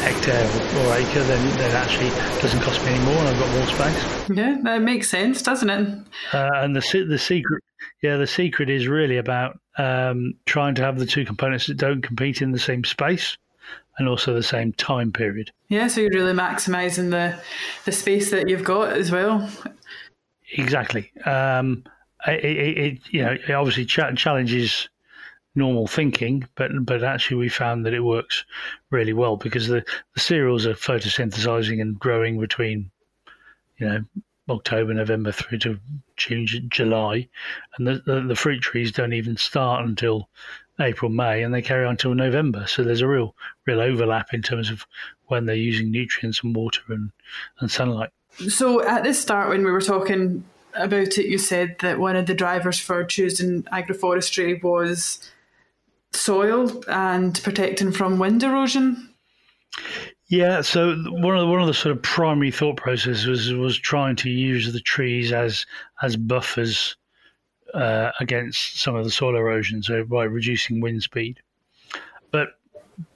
hectare 0.00 0.46
or 0.84 0.96
acre, 0.96 1.22
then 1.24 1.58
that 1.58 1.72
actually 1.74 2.10
doesn't 2.40 2.60
cost 2.60 2.84
me 2.84 2.92
any 2.92 3.04
more, 3.04 3.14
and 3.14 3.28
I've 3.28 3.38
got 3.38 3.50
more 3.56 3.66
space. 3.66 4.30
Yeah, 4.36 4.56
that 4.62 4.82
makes 4.82 5.08
sense, 5.08 5.42
doesn't 5.42 5.70
it? 5.70 5.98
Uh, 6.32 6.50
and 6.54 6.74
the 6.74 7.04
the 7.08 7.18
secret, 7.18 7.62
yeah, 8.02 8.16
the 8.16 8.26
secret 8.26 8.70
is 8.70 8.88
really 8.88 9.18
about 9.18 9.58
um, 9.78 10.34
trying 10.46 10.74
to 10.76 10.82
have 10.82 10.98
the 10.98 11.06
two 11.06 11.24
components 11.24 11.66
that 11.66 11.76
don't 11.76 12.02
compete 12.02 12.42
in 12.42 12.52
the 12.52 12.58
same 12.58 12.84
space 12.84 13.36
and 13.98 14.08
also 14.08 14.34
the 14.34 14.42
same 14.42 14.72
time 14.72 15.12
period. 15.12 15.52
Yeah, 15.68 15.88
so 15.88 16.00
you're 16.00 16.10
really 16.10 16.32
maximising 16.32 17.10
the 17.10 17.38
the 17.84 17.92
space 17.92 18.30
that 18.30 18.48
you've 18.48 18.64
got 18.64 18.92
as 18.92 19.10
well. 19.10 19.48
Exactly. 20.52 21.12
Um, 21.24 21.84
it, 22.26 22.44
it, 22.44 22.78
it, 22.78 22.98
you 23.10 23.22
know 23.22 23.32
it 23.32 23.50
obviously 23.50 23.84
challenges 23.84 24.88
normal 25.54 25.86
thinking, 25.86 26.46
but 26.54 26.70
but 26.82 27.02
actually 27.02 27.38
we 27.38 27.48
found 27.48 27.84
that 27.86 27.94
it 27.94 28.00
works 28.00 28.44
really 28.90 29.12
well 29.12 29.36
because 29.36 29.68
the, 29.68 29.84
the 30.14 30.20
cereals 30.20 30.66
are 30.66 30.74
photosynthesizing 30.74 31.80
and 31.80 31.98
growing 31.98 32.38
between 32.38 32.90
you 33.78 33.88
know 33.88 34.04
October, 34.48 34.94
November 34.94 35.32
through 35.32 35.58
to 35.58 35.78
June, 36.16 36.46
July, 36.68 37.28
and 37.76 37.86
the, 37.86 38.02
the, 38.04 38.20
the 38.20 38.36
fruit 38.36 38.60
trees 38.60 38.92
don't 38.92 39.12
even 39.12 39.36
start 39.36 39.84
until 39.84 40.28
April, 40.80 41.10
May, 41.10 41.42
and 41.42 41.52
they 41.52 41.62
carry 41.62 41.84
on 41.84 41.92
until 41.92 42.14
November. 42.14 42.66
So 42.66 42.82
there's 42.82 43.02
a 43.02 43.08
real 43.08 43.34
real 43.66 43.80
overlap 43.80 44.32
in 44.32 44.42
terms 44.42 44.70
of 44.70 44.86
when 45.26 45.46
they're 45.46 45.54
using 45.54 45.90
nutrients 45.90 46.42
and 46.42 46.54
water 46.54 46.80
and, 46.88 47.10
and 47.60 47.70
sunlight. 47.70 48.10
So 48.48 48.82
at 48.86 49.04
the 49.04 49.14
start, 49.14 49.48
when 49.48 49.64
we 49.64 49.70
were 49.70 49.80
talking 49.80 50.44
about 50.74 51.18
it, 51.18 51.26
you 51.26 51.38
said 51.38 51.76
that 51.80 51.98
one 51.98 52.16
of 52.16 52.26
the 52.26 52.34
drivers 52.34 52.78
for 52.78 53.04
choosing 53.04 53.64
agroforestry 53.64 54.62
was 54.62 55.30
soil 56.12 56.82
and 56.88 57.40
protecting 57.42 57.92
from 57.92 58.18
wind 58.18 58.42
erosion. 58.42 59.14
Yeah, 60.28 60.60
so 60.60 60.94
one 61.08 61.36
of 61.36 61.40
the, 61.40 61.46
one 61.46 61.60
of 61.60 61.66
the 61.66 61.74
sort 61.74 61.96
of 61.96 62.02
primary 62.02 62.50
thought 62.52 62.76
processes 62.76 63.26
was 63.26 63.52
was 63.52 63.76
trying 63.76 64.16
to 64.16 64.30
use 64.30 64.72
the 64.72 64.80
trees 64.80 65.32
as 65.32 65.66
as 66.02 66.16
buffers 66.16 66.96
uh, 67.74 68.10
against 68.20 68.80
some 68.80 68.94
of 68.94 69.04
the 69.04 69.10
soil 69.10 69.36
erosion, 69.36 69.82
so 69.82 70.04
by 70.04 70.24
reducing 70.24 70.80
wind 70.80 71.02
speed. 71.02 71.40
But 72.30 72.50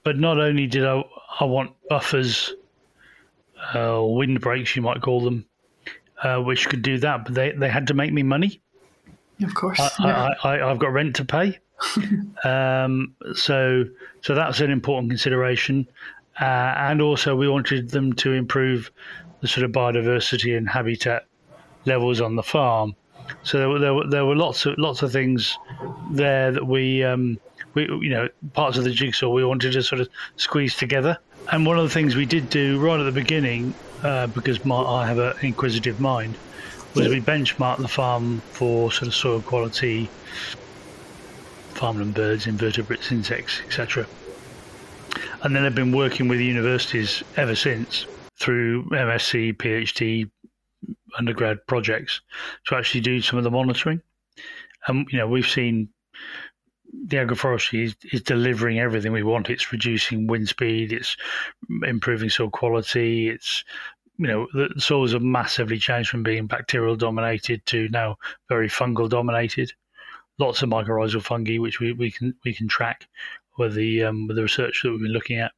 but 0.03 0.19
not 0.19 0.41
only 0.41 0.67
did 0.67 0.85
I 0.85 1.05
I 1.41 1.45
want 1.45 1.73
buffers, 1.89 2.55
uh, 3.75 4.01
wind 4.03 4.41
breaks 4.41 4.75
you 4.75 4.83
might 4.83 5.01
call 5.01 5.21
them, 5.21 5.47
uh, 6.23 6.39
which 6.39 6.69
could 6.69 6.83
do 6.83 6.99
that, 6.99 7.25
but 7.25 7.35
they, 7.35 7.53
they 7.53 7.69
had 7.69 7.87
to 7.89 7.95
make 7.95 8.13
me 8.13 8.23
money. 8.23 8.61
Of 9.43 9.55
course, 9.55 9.81
I, 9.81 9.91
yeah. 10.01 10.29
I, 10.45 10.61
I, 10.61 10.69
have 10.69 10.79
got 10.79 10.93
rent 10.93 11.17
to 11.17 11.25
pay, 11.25 11.59
um, 12.45 13.15
so 13.35 13.85
so 14.21 14.35
that's 14.35 14.61
an 14.61 14.71
important 14.71 15.11
consideration, 15.11 15.87
uh, 16.41 16.45
and 16.45 17.03
also 17.03 17.37
we 17.37 17.49
wanted 17.49 17.91
them 17.91 18.13
to 18.15 18.33
improve 18.33 18.91
the 19.41 19.49
sort 19.49 19.65
of 19.65 19.73
biodiversity 19.73 20.57
and 20.57 20.69
habitat 20.69 21.27
levels 21.85 22.21
on 22.21 22.37
the 22.37 22.43
farm. 22.43 22.95
So 23.43 23.59
there 23.59 23.69
were, 23.69 23.79
there 23.79 23.95
were, 23.95 24.07
there 24.07 24.25
were 24.25 24.37
lots 24.37 24.67
of 24.67 24.79
lots 24.79 25.03
of 25.03 25.13
things 25.13 25.57
there 26.11 26.53
that 26.53 26.67
we 26.67 27.03
um, 27.03 27.39
we 27.75 27.85
you 27.85 28.11
know 28.11 28.29
parts 28.53 28.79
of 28.79 28.85
the 28.85 28.91
jigsaw 28.91 29.29
we 29.29 29.45
wanted 29.45 29.73
to 29.73 29.83
sort 29.83 30.01
of 30.01 30.09
squeeze 30.37 30.77
together. 30.77 31.19
And 31.53 31.67
one 31.67 31.79
of 31.79 31.85
the 31.85 31.91
things 31.91 32.17
we 32.17 32.25
did 32.25 32.49
do 32.49 32.81
right 32.81 32.99
at 32.99 33.05
the 33.05 33.13
beginning, 33.13 33.75
uh, 34.03 34.29
because 34.29 34.65
my, 34.65 34.77
I 34.77 35.07
have 35.07 35.19
an 35.19 35.35
inquisitive 35.43 36.01
mind, 36.01 36.37
was 36.95 37.09
we 37.09 37.21
benchmarked 37.21 37.79
the 37.79 37.89
farm 37.89 38.41
for 38.53 38.91
sort 38.91 39.09
of 39.09 39.15
soil 39.15 39.41
quality, 39.43 40.09
farmland 41.85 42.15
birds, 42.15 42.47
invertebrates, 42.47 43.13
insects, 43.13 43.61
etc. 43.67 44.07
And 45.43 45.55
then 45.55 45.67
I've 45.67 45.75
been 45.75 45.93
working 45.93 46.29
with 46.29 46.41
universities 46.41 47.23
ever 47.37 47.55
since 47.55 48.07
through 48.41 48.85
MSc, 48.89 49.59
PhD, 49.59 50.31
undergrad 51.19 51.59
projects 51.67 52.23
to 52.69 52.77
actually 52.77 53.03
do 53.03 53.21
some 53.21 53.37
of 53.37 53.45
the 53.45 53.51
monitoring. 53.51 54.01
And 54.87 55.07
you 55.13 55.19
know, 55.19 55.29
we've 55.29 55.47
seen 55.47 55.91
the 57.07 57.19
agroforestry 57.19 57.85
is, 57.85 57.97
is, 58.15 58.23
delivering 58.23 58.79
everything 58.79 59.13
we 59.13 59.23
want. 59.23 59.51
It's 59.51 59.71
reducing 59.71 60.27
wind 60.27 60.49
speed. 60.49 60.91
It's 60.91 61.19
improving 61.83 62.31
soil 62.31 62.49
quality. 62.49 63.29
It's 63.29 63.63
you 64.17 64.29
know 64.29 64.47
the 64.55 64.71
soils 64.81 65.13
have 65.13 65.21
massively 65.21 65.77
changed 65.77 66.09
from 66.09 66.23
being 66.23 66.47
bacterial 66.47 66.97
dominated 66.97 67.67
to 67.67 67.91
now 67.91 68.17
very 68.49 68.71
fungal 68.71 69.11
dominated. 69.11 69.75
Lots 70.39 70.63
of 70.63 70.69
mycorrhizal 70.69 71.23
fungi, 71.23 71.59
which 71.59 71.81
we, 71.81 71.93
we 71.93 72.11
can 72.11 72.35
we 72.45 72.53
can 72.53 72.69
track 72.69 73.07
with 73.57 73.75
the 73.75 74.05
um, 74.05 74.27
with 74.27 74.37
the 74.37 74.43
research 74.43 74.83
that 74.83 74.91
we've 74.91 75.01
been 75.01 75.13
looking 75.13 75.39
at, 75.39 75.53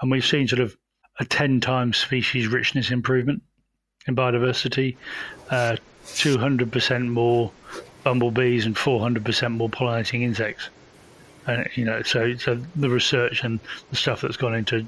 and 0.00 0.10
we've 0.10 0.26
seen 0.26 0.46
sort 0.46 0.60
of 0.60 0.76
a 1.18 1.24
ten 1.24 1.60
times 1.60 1.96
species 1.96 2.46
richness 2.46 2.90
improvement 2.90 3.42
in 4.06 4.14
biodiversity, 4.14 4.96
uh, 5.50 5.76
200% 6.04 7.08
more 7.08 7.50
bumblebees 8.04 8.66
and 8.66 8.76
400% 8.76 9.52
more 9.52 9.68
pollinating 9.68 10.22
insects. 10.22 10.68
And 11.46 11.68
you 11.74 11.84
know, 11.84 12.02
so 12.02 12.36
so 12.36 12.54
the 12.76 12.90
research 12.90 13.44
and 13.44 13.60
the 13.90 13.96
stuff 13.96 14.20
that's 14.20 14.36
gone 14.36 14.54
into 14.54 14.86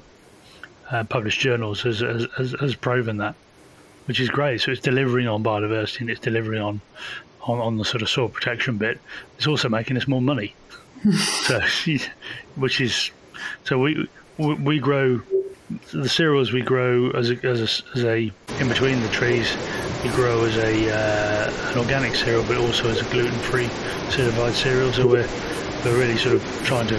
uh, 0.91 1.03
published 1.03 1.39
journals 1.39 1.81
has, 1.81 1.99
has, 1.99 2.55
has 2.59 2.75
proven 2.75 3.17
that, 3.17 3.35
which 4.05 4.19
is 4.19 4.29
great. 4.29 4.61
So 4.61 4.71
it's 4.71 4.81
delivering 4.81 5.27
on 5.27 5.43
biodiversity 5.43 6.01
and 6.01 6.09
it's 6.09 6.19
delivering 6.19 6.61
on 6.61 6.81
on, 7.49 7.59
on 7.59 7.77
the 7.77 7.85
sort 7.85 8.01
of 8.01 8.09
soil 8.09 8.29
protection 8.29 8.77
bit. 8.77 8.99
It's 9.37 9.47
also 9.47 9.69
making 9.69 9.97
us 9.97 10.07
more 10.07 10.21
money. 10.21 10.55
so, 11.43 11.59
which 12.55 12.81
is 12.81 13.11
so 13.63 13.79
we 13.79 14.07
we 14.37 14.79
grow 14.79 15.21
the 15.93 16.09
cereals 16.09 16.51
we 16.51 16.61
grow 16.61 17.11
as 17.11 17.29
a, 17.29 17.45
as 17.45 17.59
a, 17.61 17.97
as 17.97 18.03
a 18.03 18.31
in 18.59 18.67
between 18.67 18.99
the 19.01 19.07
trees 19.09 19.55
we 20.03 20.09
grow 20.11 20.43
as 20.43 20.57
a 20.57 20.89
uh, 20.91 21.71
an 21.71 21.77
organic 21.77 22.15
cereal 22.15 22.43
but 22.47 22.57
also 22.57 22.89
as 22.89 23.01
a 23.01 23.11
gluten-free 23.11 23.67
certified 24.09 24.53
cereal 24.53 24.91
so 24.91 25.07
we're 25.07 25.27
we're 25.85 25.97
really 25.97 26.17
sort 26.17 26.35
of 26.35 26.61
trying 26.65 26.87
to 26.87 26.95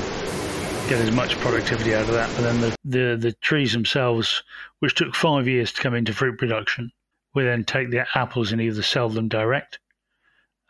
get 0.89 1.01
as 1.01 1.11
much 1.11 1.37
productivity 1.39 1.95
out 1.95 2.03
of 2.03 2.13
that 2.13 2.31
and 2.37 2.45
then 2.45 2.61
the, 2.61 2.77
the 2.85 3.17
the 3.17 3.33
trees 3.41 3.73
themselves 3.73 4.43
which 4.79 4.95
took 4.95 5.15
five 5.15 5.49
years 5.49 5.73
to 5.73 5.83
come 5.83 5.95
into 5.95 6.13
fruit 6.13 6.39
production 6.39 6.93
we 7.35 7.43
then 7.43 7.65
take 7.65 7.91
the 7.91 8.07
apples 8.17 8.53
and 8.53 8.61
either 8.61 8.83
sell 8.83 9.09
them 9.09 9.29
direct 9.29 9.79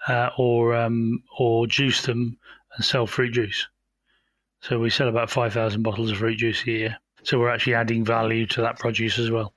uh, 0.08 0.30
or 0.38 0.74
um, 0.74 1.22
or 1.38 1.66
juice 1.66 2.02
them 2.02 2.38
and 2.74 2.84
sell 2.84 3.06
fruit 3.06 3.32
juice 3.32 3.66
so 4.62 4.78
we 4.78 4.90
sell 4.90 5.08
about 5.08 5.30
5000 5.30 5.82
bottles 5.82 6.10
of 6.10 6.18
fruit 6.18 6.36
juice 6.36 6.62
a 6.66 6.70
year 6.70 6.98
so 7.22 7.38
we're 7.38 7.50
actually 7.50 7.74
adding 7.74 8.04
value 8.04 8.46
to 8.46 8.62
that 8.62 8.78
produce 8.78 9.18
as 9.18 9.30
well. 9.30 9.52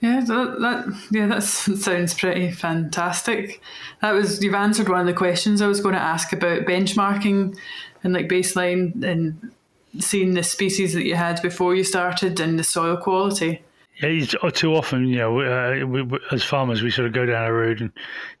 Yeah, 0.00 0.20
that, 0.20 0.60
that 0.60 1.08
yeah, 1.10 1.26
that 1.28 1.42
sounds 1.42 2.14
pretty 2.14 2.50
fantastic. 2.50 3.62
That 4.02 4.12
was 4.12 4.42
you've 4.42 4.54
answered 4.54 4.88
one 4.88 5.00
of 5.00 5.06
the 5.06 5.14
questions 5.14 5.62
I 5.62 5.66
was 5.66 5.80
going 5.80 5.94
to 5.94 6.00
ask 6.00 6.32
about 6.32 6.62
benchmarking 6.62 7.56
and 8.02 8.12
like 8.12 8.28
baseline 8.28 9.02
and 9.02 9.52
seeing 10.00 10.34
the 10.34 10.42
species 10.42 10.92
that 10.92 11.04
you 11.04 11.14
had 11.14 11.40
before 11.40 11.74
you 11.74 11.84
started 11.84 12.40
and 12.40 12.58
the 12.58 12.64
soil 12.64 12.96
quality. 12.96 13.62
Yeah, 14.02 14.24
uh, 14.42 14.50
too 14.50 14.74
often, 14.74 15.06
you 15.06 15.18
know, 15.18 15.40
uh, 15.40 15.86
we, 15.86 16.02
we, 16.02 16.18
as 16.32 16.42
farmers, 16.42 16.82
we 16.82 16.90
sort 16.90 17.06
of 17.06 17.12
go 17.12 17.26
down 17.26 17.46
a 17.46 17.52
road 17.52 17.80
and, 17.80 17.92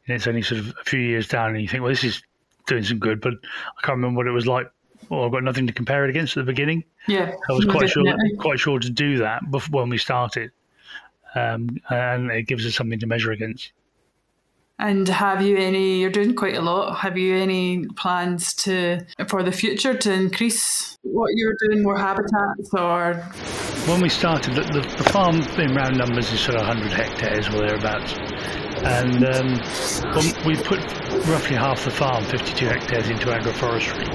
and 0.06 0.16
it's 0.16 0.26
only 0.26 0.42
sort 0.42 0.60
of 0.60 0.74
a 0.80 0.84
few 0.84 1.00
years 1.00 1.28
down, 1.28 1.50
and 1.50 1.62
you 1.62 1.68
think, 1.68 1.82
well, 1.82 1.92
this 1.92 2.04
is 2.04 2.22
doing 2.66 2.82
some 2.82 2.98
good, 2.98 3.20
but 3.20 3.34
I 3.34 3.86
can't 3.86 3.96
remember 3.96 4.18
what 4.18 4.26
it 4.26 4.32
was 4.32 4.46
like 4.46 4.70
well, 5.08 5.24
I've 5.24 5.32
got 5.32 5.42
nothing 5.42 5.66
to 5.66 5.72
compare 5.72 6.04
it 6.04 6.10
against 6.10 6.36
at 6.36 6.44
the 6.44 6.52
beginning. 6.52 6.84
Yeah, 7.06 7.32
I 7.48 7.52
was 7.52 7.64
quite 7.66 7.90
sure 7.90 8.04
quite 8.38 8.58
sure 8.58 8.78
to 8.78 8.90
do 8.90 9.18
that 9.18 9.50
before 9.50 9.82
when 9.82 9.90
we 9.90 9.98
started, 9.98 10.50
um, 11.34 11.68
and 11.90 12.30
it 12.30 12.44
gives 12.44 12.66
us 12.66 12.74
something 12.74 12.98
to 13.00 13.06
measure 13.06 13.32
against. 13.32 13.72
And 14.78 15.06
have 15.08 15.40
you 15.40 15.56
any? 15.56 16.00
You're 16.00 16.10
doing 16.10 16.34
quite 16.34 16.56
a 16.56 16.60
lot. 16.60 16.96
Have 16.96 17.16
you 17.16 17.36
any 17.36 17.86
plans 17.96 18.54
to 18.64 19.00
for 19.28 19.42
the 19.42 19.52
future 19.52 19.94
to 19.94 20.12
increase 20.12 20.98
what 21.02 21.30
you're 21.34 21.54
doing, 21.68 21.82
more 21.82 21.96
habitats, 21.96 22.74
or? 22.76 23.14
When 23.86 24.00
we 24.00 24.08
started, 24.08 24.54
the, 24.54 24.80
the, 24.80 25.04
farm 25.04 25.36
in 25.58 25.74
round 25.74 25.98
numbers 25.98 26.32
is 26.32 26.40
sort 26.40 26.56
of 26.56 26.66
100 26.66 26.90
hectares 26.90 27.48
or 27.48 27.66
thereabouts 27.66 28.14
and 28.84 29.24
um, 29.24 29.52
we 30.44 30.56
put 30.56 30.80
roughly 31.26 31.56
half 31.56 31.84
the 31.84 31.90
farm, 31.90 32.24
52 32.24 32.66
hectares, 32.66 33.08
into 33.08 33.26
agroforestry. 33.26 34.08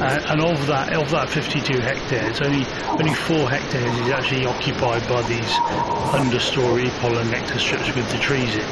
Uh, 0.00 0.32
and 0.32 0.40
of 0.40 0.66
that, 0.66 0.92
of 0.92 1.10
that 1.10 1.28
52 1.28 1.80
hectares, 1.80 2.40
only 2.40 2.66
only 2.98 3.14
four 3.14 3.48
hectares 3.48 3.92
is 4.00 4.10
actually 4.10 4.44
occupied 4.44 5.06
by 5.08 5.22
these 5.22 5.52
understory 6.10 6.90
pollen 7.00 7.30
nectar 7.30 7.58
strips 7.58 7.94
with 7.94 8.10
the 8.10 8.18
trees 8.18 8.54
in. 8.56 8.68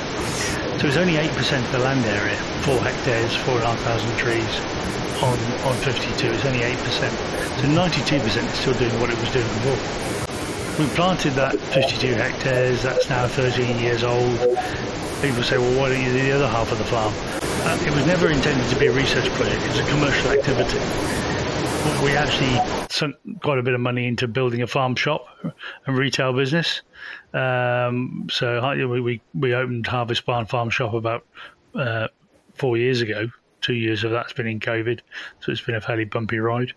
So 0.78 0.88
it's 0.88 0.97
only 0.97 1.14
8% 1.14 1.64
of 1.64 1.73
the 1.73 1.78
land 1.78 2.04
area, 2.07 2.37
four 2.62 2.78
hectares, 2.78 3.37
four 3.37 3.54
and 3.54 3.64
a 3.64 3.66
half 3.66 3.81
thousand 3.81 4.16
trees 4.19 4.83
on, 5.23 5.38
on 5.64 5.76
52. 5.83 6.26
It's 6.26 6.45
only 6.45 6.61
8%. 6.61 6.76
So 7.61 7.69
92% 7.69 8.26
is 8.26 8.59
still 8.59 8.75
doing 8.75 8.99
what 9.00 9.11
it 9.11 9.19
was 9.19 9.31
doing 9.31 9.47
before. 9.62 10.85
We 10.85 10.90
planted 10.95 11.35
that 11.35 11.59
52 11.59 12.14
hectares, 12.14 12.83
that's 12.83 13.09
now 13.09 13.28
13 13.28 13.78
years 13.78 14.02
old 14.02 14.38
people 15.23 15.43
say, 15.45 15.57
well, 15.57 15.79
why 15.79 15.88
don't 15.88 16.02
you 16.02 16.12
do 16.12 16.21
the 16.21 16.33
other 16.33 16.49
half 16.49 16.73
of 16.73 16.79
the 16.79 16.85
farm? 16.85 17.14
Uh, 17.64 17.79
it 17.87 17.95
was 17.95 18.05
never 18.07 18.29
intended 18.29 18.69
to 18.69 18.76
be 18.76 18.88
a 18.88 18.93
research 18.93 19.29
project. 19.31 19.62
It 19.62 19.69
was 19.69 19.79
a 19.79 19.87
commercial 19.87 20.31
activity. 20.33 20.79
we 22.05 22.17
actually 22.17 22.59
sunk 22.91 23.14
quite 23.41 23.59
a 23.59 23.62
bit 23.62 23.73
of 23.73 23.81
money 23.81 24.09
into 24.09 24.26
building 24.26 24.62
a 24.62 24.67
farm 24.67 24.97
shop 24.97 25.26
and 25.87 25.97
retail 25.97 26.33
business. 26.33 26.83
Um, 27.33 28.26
so 28.33 28.75
we, 28.88 29.23
we 29.33 29.55
opened 29.55 29.87
Harvest 29.87 30.26
Barn 30.26 30.45
Farm 30.47 30.71
Shop 30.71 30.93
about 30.93 31.25
uh, 31.76 32.09
four 32.55 32.76
years 32.76 33.00
ago. 33.00 33.31
Two 33.61 33.75
years 33.75 34.02
of 34.02 34.11
that's 34.11 34.33
been 34.33 34.49
in 34.49 34.59
COVID, 34.59 35.00
so 35.38 35.52
it's 35.52 35.61
been 35.61 35.76
a 35.76 35.81
fairly 35.81 36.05
bumpy 36.05 36.41
ride. 36.41 36.73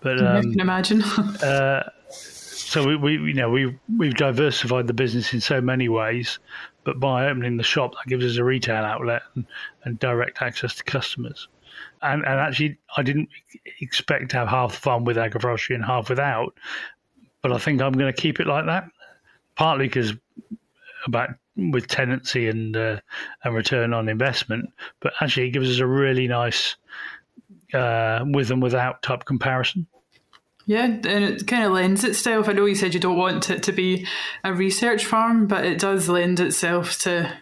But 0.00 0.18
um, 0.20 0.36
I 0.36 0.40
can 0.40 0.60
imagine. 0.60 1.02
uh, 1.42 1.88
so 2.08 2.88
we, 2.88 2.96
we, 2.96 3.12
you 3.12 3.34
know, 3.34 3.50
we 3.50 3.78
we've 3.96 4.16
diversified 4.16 4.88
the 4.88 4.94
business 4.94 5.32
in 5.32 5.40
so 5.40 5.60
many 5.60 5.88
ways, 5.88 6.40
but 6.84 7.00
by 7.00 7.26
opening 7.26 7.56
the 7.56 7.62
shop, 7.62 7.92
that 7.94 8.08
gives 8.08 8.24
us 8.24 8.36
a 8.36 8.44
retail 8.44 8.84
outlet 8.84 9.22
and, 9.34 9.46
and 9.84 9.98
direct 9.98 10.42
access 10.42 10.74
to 10.76 10.84
customers. 10.84 11.48
And, 12.02 12.24
and 12.24 12.40
actually, 12.40 12.78
I 12.96 13.02
didn't 13.02 13.28
expect 13.80 14.30
to 14.30 14.36
have 14.36 14.48
half 14.48 14.72
the 14.72 14.80
farm 14.80 15.04
with 15.04 15.16
agroforestry 15.16 15.74
and 15.74 15.84
half 15.84 16.08
without, 16.08 16.56
but 17.42 17.52
I 17.52 17.58
think 17.58 17.80
I'm 17.80 17.92
going 17.92 18.12
to 18.12 18.20
keep 18.20 18.40
it 18.40 18.46
like 18.46 18.66
that. 18.66 18.88
Partly 19.56 19.86
because 19.86 20.12
about 21.06 21.30
with 21.56 21.86
tenancy 21.86 22.48
and 22.48 22.76
uh, 22.76 23.00
and 23.44 23.54
return 23.54 23.92
on 23.92 24.08
investment, 24.08 24.70
but 25.00 25.12
actually 25.20 25.48
it 25.48 25.52
gives 25.52 25.70
us 25.70 25.78
a 25.78 25.86
really 25.86 26.26
nice 26.26 26.76
uh, 27.72 28.24
with 28.26 28.50
and 28.50 28.62
without 28.62 29.02
type 29.02 29.24
comparison. 29.24 29.86
Yeah, 30.66 30.84
and 30.84 31.06
it 31.06 31.46
kind 31.46 31.64
of 31.64 31.72
lends 31.72 32.04
itself. 32.04 32.48
I 32.48 32.52
know 32.52 32.64
you 32.64 32.74
said 32.74 32.94
you 32.94 33.00
don't 33.00 33.18
want 33.18 33.50
it 33.50 33.62
to 33.64 33.72
be 33.72 34.06
a 34.42 34.54
research 34.54 35.04
farm, 35.04 35.46
but 35.46 35.64
it 35.64 35.78
does 35.78 36.08
lend 36.08 36.40
itself 36.40 36.98
to 37.00 37.32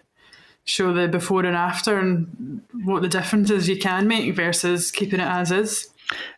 show 0.64 0.92
the 0.92 1.08
before 1.08 1.44
and 1.44 1.56
after 1.56 1.98
and 1.98 2.62
what 2.84 3.02
the 3.02 3.08
differences 3.08 3.68
you 3.68 3.78
can 3.78 4.06
make 4.08 4.34
versus 4.34 4.90
keeping 4.90 5.20
it 5.20 5.26
as 5.26 5.50
is. 5.50 5.88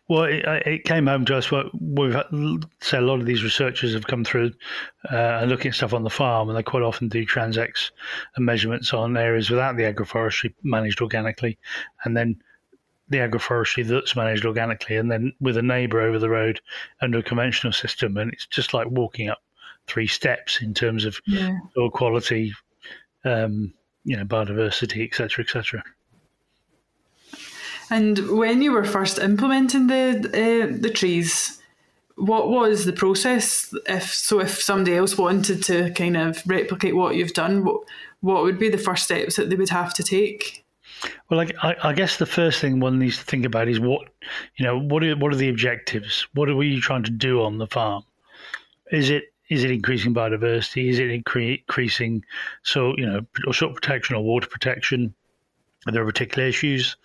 Well, 0.07 0.23
it, 0.23 0.45
it 0.45 0.83
came 0.83 1.07
home 1.07 1.25
to 1.25 1.37
us. 1.37 1.51
What 1.51 1.67
we've 1.79 2.15
said, 2.81 3.03
a 3.03 3.05
lot 3.05 3.19
of 3.19 3.25
these 3.25 3.43
researchers 3.43 3.93
have 3.93 4.07
come 4.07 4.23
through 4.23 4.51
uh, 5.11 5.39
and 5.41 5.49
looking 5.49 5.69
at 5.69 5.75
stuff 5.75 5.93
on 5.93 6.03
the 6.03 6.09
farm, 6.09 6.49
and 6.49 6.57
they 6.57 6.63
quite 6.63 6.83
often 6.83 7.07
do 7.07 7.25
transects 7.25 7.91
and 8.35 8.45
measurements 8.45 8.93
on 8.93 9.17
areas 9.17 9.49
without 9.49 9.75
the 9.75 9.83
agroforestry 9.83 10.53
managed 10.63 11.01
organically, 11.01 11.57
and 12.03 12.15
then 12.15 12.37
the 13.09 13.17
agroforestry 13.17 13.87
that's 13.87 14.15
managed 14.15 14.45
organically, 14.45 14.95
and 14.95 15.11
then 15.11 15.33
with 15.39 15.57
a 15.57 15.61
neighbour 15.61 16.01
over 16.01 16.19
the 16.19 16.29
road 16.29 16.59
under 17.01 17.19
a 17.19 17.23
conventional 17.23 17.73
system, 17.73 18.17
and 18.17 18.33
it's 18.33 18.45
just 18.47 18.73
like 18.73 18.87
walking 18.89 19.29
up 19.29 19.41
three 19.87 20.07
steps 20.07 20.61
in 20.61 20.73
terms 20.73 21.05
of 21.05 21.19
yeah. 21.25 21.57
soil 21.73 21.91
quality, 21.91 22.53
um, 23.23 23.73
you 24.03 24.17
know, 24.17 24.23
biodiversity, 24.23 25.05
etc., 25.05 25.43
etc. 25.43 25.83
And 27.91 28.37
when 28.37 28.61
you 28.61 28.71
were 28.71 28.83
first 28.83 29.19
implementing 29.19 29.87
the 29.87 30.17
uh, 30.27 30.77
the 30.79 30.89
trees, 30.89 31.61
what 32.15 32.49
was 32.49 32.85
the 32.85 32.93
process? 32.93 33.73
If 33.87 34.13
so, 34.13 34.39
if 34.39 34.61
somebody 34.61 34.95
else 34.95 35.17
wanted 35.17 35.63
to 35.65 35.91
kind 35.91 36.17
of 36.17 36.41
replicate 36.47 36.95
what 36.95 37.15
you've 37.15 37.33
done, 37.33 37.63
what 37.63 37.81
what 38.21 38.43
would 38.43 38.57
be 38.57 38.69
the 38.69 38.77
first 38.79 39.03
steps 39.03 39.35
that 39.35 39.49
they 39.49 39.55
would 39.55 39.69
have 39.69 39.93
to 39.93 40.03
take? 40.03 40.64
Well, 41.29 41.45
I, 41.61 41.75
I, 41.83 41.93
guess 41.93 42.17
the 42.17 42.25
first 42.25 42.61
thing 42.61 42.79
one 42.79 42.99
needs 42.99 43.17
to 43.17 43.23
think 43.23 43.45
about 43.45 43.67
is 43.67 43.79
what, 43.79 44.09
you 44.57 44.65
know, 44.65 44.79
what 44.79 45.03
are 45.03 45.15
what 45.17 45.33
are 45.33 45.37
the 45.37 45.49
objectives? 45.49 46.27
What 46.33 46.49
are 46.49 46.55
we 46.55 46.79
trying 46.79 47.03
to 47.03 47.11
do 47.11 47.41
on 47.41 47.57
the 47.57 47.67
farm? 47.67 48.03
Is 48.91 49.09
it 49.09 49.33
is 49.49 49.63
it 49.63 49.71
increasing 49.71 50.13
biodiversity? 50.13 50.89
Is 50.89 50.99
it 50.99 51.09
incre- 51.09 51.59
increasing 51.59 52.23
so 52.63 52.95
you 52.97 53.05
know 53.05 53.25
soil 53.51 53.73
protection 53.73 54.15
or 54.15 54.23
water 54.23 54.47
protection? 54.47 55.13
Are 55.87 55.91
there 55.91 56.05
particular 56.05 56.47
issues, 56.47 56.95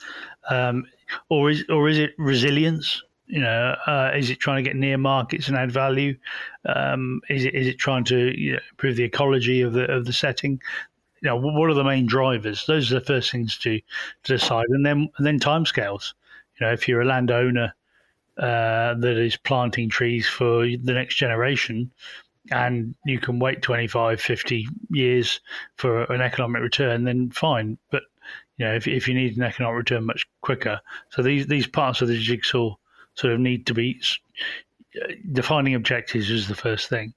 um, 0.48 0.86
or 1.28 1.50
is 1.50 1.64
or 1.68 1.88
is 1.88 1.98
it 1.98 2.14
resilience? 2.18 3.02
You 3.26 3.40
know, 3.40 3.76
uh, 3.86 4.10
is 4.16 4.30
it 4.30 4.40
trying 4.40 4.64
to 4.64 4.68
get 4.68 4.76
near 4.76 4.98
markets 4.98 5.46
and 5.48 5.56
add 5.56 5.70
value? 5.70 6.16
Um, 6.64 7.20
is 7.28 7.44
it 7.44 7.54
is 7.54 7.66
it 7.66 7.78
trying 7.78 8.04
to 8.04 8.36
you 8.38 8.54
know, 8.54 8.58
improve 8.70 8.96
the 8.96 9.04
ecology 9.04 9.60
of 9.60 9.72
the 9.72 9.84
of 9.84 10.06
the 10.06 10.12
setting? 10.12 10.60
You 11.20 11.28
know, 11.28 11.36
what 11.36 11.70
are 11.70 11.74
the 11.74 11.84
main 11.84 12.06
drivers? 12.06 12.64
Those 12.66 12.90
are 12.90 12.98
the 12.98 13.04
first 13.04 13.30
things 13.30 13.58
to, 13.58 13.78
to 14.24 14.32
decide, 14.34 14.66
and 14.70 14.84
then 14.84 15.10
and 15.18 15.26
then 15.26 15.38
timescales. 15.38 16.14
You 16.58 16.66
know, 16.66 16.72
if 16.72 16.88
you're 16.88 17.02
a 17.02 17.06
landowner 17.06 17.74
uh, 18.38 18.94
that 18.94 19.18
is 19.18 19.36
planting 19.36 19.88
trees 19.88 20.26
for 20.26 20.62
the 20.64 20.92
next 20.94 21.16
generation, 21.16 21.90
and 22.50 22.94
you 23.04 23.18
can 23.18 23.38
wait 23.38 23.62
25, 23.62 24.20
50 24.20 24.66
years 24.90 25.40
for 25.76 26.04
an 26.04 26.20
economic 26.22 26.62
return, 26.62 27.04
then 27.04 27.30
fine. 27.30 27.76
But 27.90 28.04
you 28.56 28.66
know, 28.66 28.74
if 28.74 28.88
if 28.88 29.06
you 29.06 29.14
need 29.14 29.36
an 29.36 29.42
economic 29.42 29.76
return 29.76 30.06
much 30.06 30.26
quicker, 30.40 30.80
so 31.10 31.22
these 31.22 31.46
these 31.46 31.66
parts 31.66 32.00
of 32.00 32.08
the 32.08 32.18
jigsaw 32.18 32.74
sort 33.14 33.34
of 33.34 33.40
need 33.40 33.66
to 33.66 33.74
be 33.74 34.00
defining 35.32 35.74
objectives 35.74 36.30
is 36.30 36.48
the 36.48 36.54
first 36.54 36.88
thing. 36.88 37.12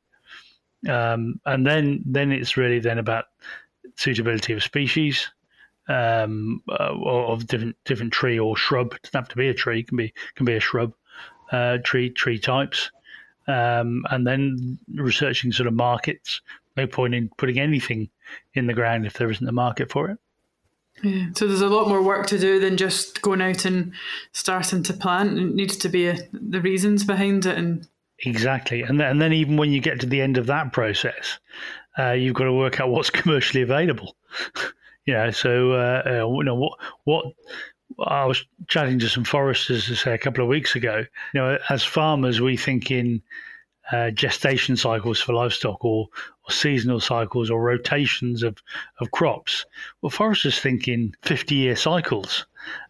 Um, 0.90 1.40
and 1.46 1.66
then 1.66 2.04
then 2.06 2.32
it's 2.32 2.58
really 2.58 2.80
then 2.80 3.00
about 3.00 3.26
suitability 3.96 4.54
of 4.54 4.64
species 4.64 5.30
um, 5.88 6.62
uh, 6.70 6.94
of 6.94 7.48
different 7.48 7.76
different 7.86 8.14
tree 8.14 8.40
or 8.40 8.56
shrub. 8.56 8.94
It 8.94 9.04
doesn't 9.04 9.20
have 9.20 9.30
to 9.30 9.36
be 9.36 9.50
a 9.50 9.54
tree; 9.54 9.80
it 9.80 9.88
can 9.88 9.98
be 9.98 10.14
can 10.36 10.46
be 10.46 10.56
a 10.56 10.60
shrub. 10.60 10.94
Uh, 11.52 11.78
tree 11.84 12.10
tree 12.10 12.40
types, 12.40 12.90
um, 13.48 14.04
and 14.10 14.26
then 14.26 14.80
researching 14.96 15.52
sort 15.52 15.68
of 15.68 15.74
markets. 15.74 16.42
No 16.76 16.88
point 16.88 17.14
in 17.14 17.30
putting 17.38 17.60
anything 17.60 18.10
in 18.56 18.66
the 18.66 18.74
ground 18.74 19.06
if 19.06 19.14
there 19.14 19.30
isn't 19.30 19.48
a 19.48 19.52
market 19.52 19.92
for 19.92 20.10
it. 20.10 20.18
Yeah, 21.04 21.28
so 21.36 21.48
there's 21.48 21.62
a 21.62 21.68
lot 21.68 21.90
more 21.90 22.02
work 22.02 22.28
to 22.28 22.40
do 22.40 22.60
than 22.60 22.78
just 22.78 23.22
going 23.22 23.42
out 23.42 23.66
and 23.66 23.94
starting 24.32 24.82
to 24.84 24.94
plant. 24.94 25.38
It 25.38 25.54
needs 25.54 25.78
to 25.78 25.90
be 25.90 26.08
a, 26.08 26.18
the 26.32 26.62
reasons 26.62 27.04
behind 27.04 27.46
it 27.46 27.58
and 27.58 27.88
exactly, 28.20 28.82
and 28.82 29.00
then, 29.00 29.12
and 29.12 29.22
then 29.22 29.34
even 29.34 29.58
when 29.58 29.72
you 29.72 29.82
get 29.82 30.00
to 30.00 30.08
the 30.08 30.22
end 30.22 30.38
of 30.38 30.48
that 30.48 30.72
process, 30.72 31.40
uh, 31.98 32.12
you've 32.12 32.36
got 32.36 32.46
to 32.46 32.54
work 32.54 32.80
out 32.80 32.90
what's 32.90 33.10
commercially 33.22 33.62
available. 33.62 34.16
know, 35.14 35.32
so 35.32 35.74
uh, 35.74 36.04
uh, 36.06 36.38
you 36.38 36.44
know 36.44 36.56
what 36.56 36.80
what 37.04 37.26
I 38.00 38.26
was 38.26 38.44
chatting 38.68 39.00
to 39.00 39.10
some 39.10 39.24
foresters 39.24 39.86
to 39.88 39.96
say 39.96 40.14
a 40.14 40.18
couple 40.18 40.44
of 40.44 40.50
weeks 40.50 40.76
ago. 40.76 41.06
You 41.34 41.42
know, 41.42 41.58
as 41.70 41.84
farmers, 41.84 42.42
we 42.42 42.58
think 42.58 42.90
in 42.90 43.22
uh, 43.92 44.12
gestation 44.12 44.78
cycles 44.78 45.20
for 45.20 45.34
livestock 45.34 45.84
or, 45.84 46.08
or 46.08 46.52
seasonal 46.52 47.00
cycles 47.00 47.50
or 47.50 47.62
rotations 47.62 48.44
of, 48.44 48.58
of 49.00 49.12
crops. 49.12 49.66
Well, 50.02 50.10
foresters 50.10 50.60
think 50.60 50.88
in 50.88 51.14
50 51.22 51.56
year 51.56 51.76
cycles. 51.76 52.46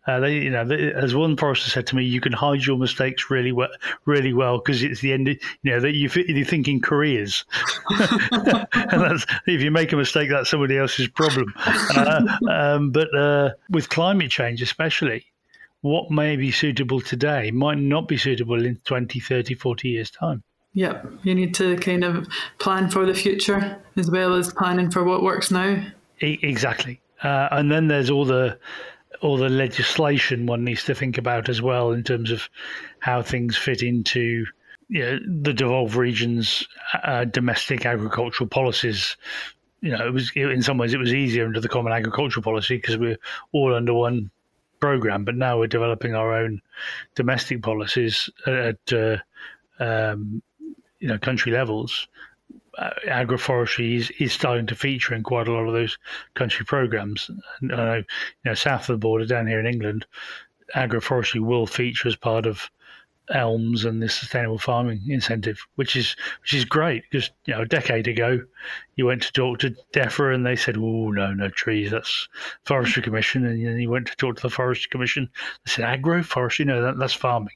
Uh, 0.05 0.19
they, 0.19 0.35
you 0.35 0.49
know, 0.49 0.65
they, 0.65 0.91
as 0.93 1.15
one 1.15 1.37
forester 1.37 1.69
said 1.69 1.87
to 1.87 1.95
me, 1.95 2.03
you 2.03 2.19
can 2.19 2.33
hide 2.33 2.65
your 2.65 2.77
mistakes 2.77 3.29
really 3.29 3.51
well, 3.51 3.69
really 4.05 4.33
well 4.33 4.57
because 4.57 4.83
it's 4.83 5.01
the 5.01 5.13
end. 5.13 5.27
Of, 5.27 5.37
you 5.61 5.71
know 5.71 5.79
that 5.79 5.93
you 5.93 6.09
you 6.27 6.43
think 6.43 6.67
in 6.67 6.81
careers, 6.81 7.45
and 7.89 9.01
that's, 9.01 9.25
if 9.47 9.61
you 9.61 9.71
make 9.71 9.93
a 9.93 9.95
mistake, 9.95 10.29
that's 10.29 10.49
somebody 10.49 10.77
else's 10.77 11.07
problem. 11.07 11.53
Uh, 11.95 12.25
um, 12.49 12.91
but 12.91 13.15
uh, 13.15 13.51
with 13.69 13.89
climate 13.89 14.31
change, 14.31 14.61
especially, 14.61 15.25
what 15.81 16.09
may 16.09 16.35
be 16.35 16.51
suitable 16.51 17.01
today 17.01 17.51
might 17.51 17.77
not 17.77 18.07
be 18.07 18.17
suitable 18.17 18.65
in 18.65 18.77
20, 18.85 19.19
30, 19.19 19.53
40 19.53 19.89
years' 19.89 20.11
time. 20.11 20.43
Yep, 20.73 21.11
you 21.23 21.35
need 21.35 21.53
to 21.55 21.77
kind 21.77 22.03
of 22.03 22.27
plan 22.57 22.89
for 22.89 23.05
the 23.05 23.13
future 23.13 23.79
as 23.95 24.09
well 24.09 24.33
as 24.33 24.51
planning 24.51 24.89
for 24.89 25.03
what 25.03 25.21
works 25.21 25.51
now. 25.51 25.85
E- 26.21 26.39
exactly, 26.41 26.99
uh, 27.21 27.49
and 27.51 27.71
then 27.71 27.87
there's 27.87 28.09
all 28.09 28.25
the 28.25 28.57
all 29.23 29.37
the 29.37 29.49
legislation 29.49 30.45
one 30.45 30.65
needs 30.65 30.83
to 30.83 30.93
think 30.93 31.17
about 31.17 31.47
as 31.47 31.61
well 31.61 31.91
in 31.91 32.03
terms 32.03 32.29
of 32.29 32.49
how 32.99 33.21
things 33.21 33.57
fit 33.57 33.81
into 33.81 34.45
you 34.89 35.01
know, 35.01 35.19
the 35.41 35.53
devolved 35.53 35.95
regions' 35.95 36.67
uh, 37.03 37.23
domestic 37.23 37.85
agricultural 37.85 38.49
policies. 38.49 39.15
You 39.81 39.91
know, 39.91 40.05
it 40.05 40.13
was 40.13 40.31
in 40.35 40.61
some 40.61 40.77
ways 40.77 40.93
it 40.93 40.99
was 40.99 41.13
easier 41.13 41.45
under 41.45 41.61
the 41.61 41.69
Common 41.69 41.93
Agricultural 41.93 42.43
Policy 42.43 42.75
because 42.75 42.97
we're 42.97 43.17
all 43.53 43.73
under 43.73 43.93
one 43.93 44.29
program, 44.79 45.23
but 45.23 45.35
now 45.35 45.57
we're 45.57 45.67
developing 45.67 46.13
our 46.13 46.33
own 46.33 46.61
domestic 47.15 47.63
policies 47.63 48.29
at 48.45 48.93
uh, 48.93 49.17
um, 49.79 50.41
you 50.99 51.07
know 51.07 51.17
country 51.17 51.51
levels 51.51 52.07
uh, 52.77 52.91
agroforestry 53.07 53.95
is, 53.95 54.11
is 54.19 54.33
starting 54.33 54.65
to 54.67 54.75
feature 54.75 55.13
in 55.13 55.23
quite 55.23 55.47
a 55.47 55.51
lot 55.51 55.67
of 55.67 55.73
those 55.73 55.97
country 56.33 56.65
programs. 56.65 57.29
And 57.29 57.69
know, 57.69 57.95
you 57.97 58.03
know, 58.45 58.53
south 58.53 58.89
of 58.89 58.95
the 58.95 58.97
border, 58.97 59.25
down 59.25 59.47
here 59.47 59.59
in 59.59 59.67
England, 59.67 60.05
agroforestry 60.75 61.39
will 61.39 61.67
feature 61.67 62.07
as 62.07 62.15
part 62.15 62.45
of 62.45 62.69
ELMS 63.29 63.85
and 63.85 64.01
the 64.01 64.09
sustainable 64.09 64.57
farming 64.57 65.01
incentive, 65.07 65.65
which 65.75 65.95
is 65.95 66.15
which 66.41 66.53
is 66.53 66.65
great 66.65 67.03
because 67.03 67.29
you 67.45 67.53
know 67.53 67.61
a 67.61 67.65
decade 67.65 68.07
ago 68.07 68.41
you 68.95 69.05
went 69.05 69.21
to 69.21 69.31
talk 69.31 69.59
to 69.59 69.75
DEFRA 69.93 70.35
and 70.35 70.45
they 70.45 70.57
said, 70.57 70.75
"Oh 70.77 71.09
no, 71.09 71.33
no 71.33 71.47
trees, 71.49 71.91
that's 71.91 72.27
Forestry 72.63 73.01
Commission," 73.01 73.45
and 73.45 73.65
then 73.65 73.79
you 73.79 73.89
went 73.89 74.07
to 74.07 74.15
talk 74.17 74.35
to 74.35 74.41
the 74.41 74.49
Forestry 74.49 74.89
Commission, 74.89 75.29
they 75.65 75.71
said, 75.71 75.85
"Agroforestry, 75.85 76.65
no, 76.65 76.81
that, 76.81 76.97
that's 76.97 77.13
farming," 77.13 77.55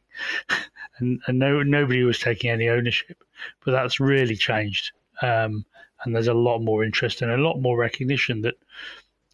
and 0.99 1.21
and 1.27 1.37
no 1.37 1.61
nobody 1.63 2.03
was 2.03 2.19
taking 2.19 2.49
any 2.49 2.69
ownership, 2.69 3.21
but 3.65 3.71
that's 3.71 3.99
really 3.99 4.37
changed 4.37 4.93
um, 5.21 5.65
and 6.03 6.15
there's 6.15 6.27
a 6.27 6.33
lot 6.33 6.59
more 6.59 6.83
interest 6.83 7.21
and 7.21 7.31
a 7.31 7.37
lot 7.37 7.59
more 7.59 7.77
recognition 7.77 8.41
that 8.41 8.55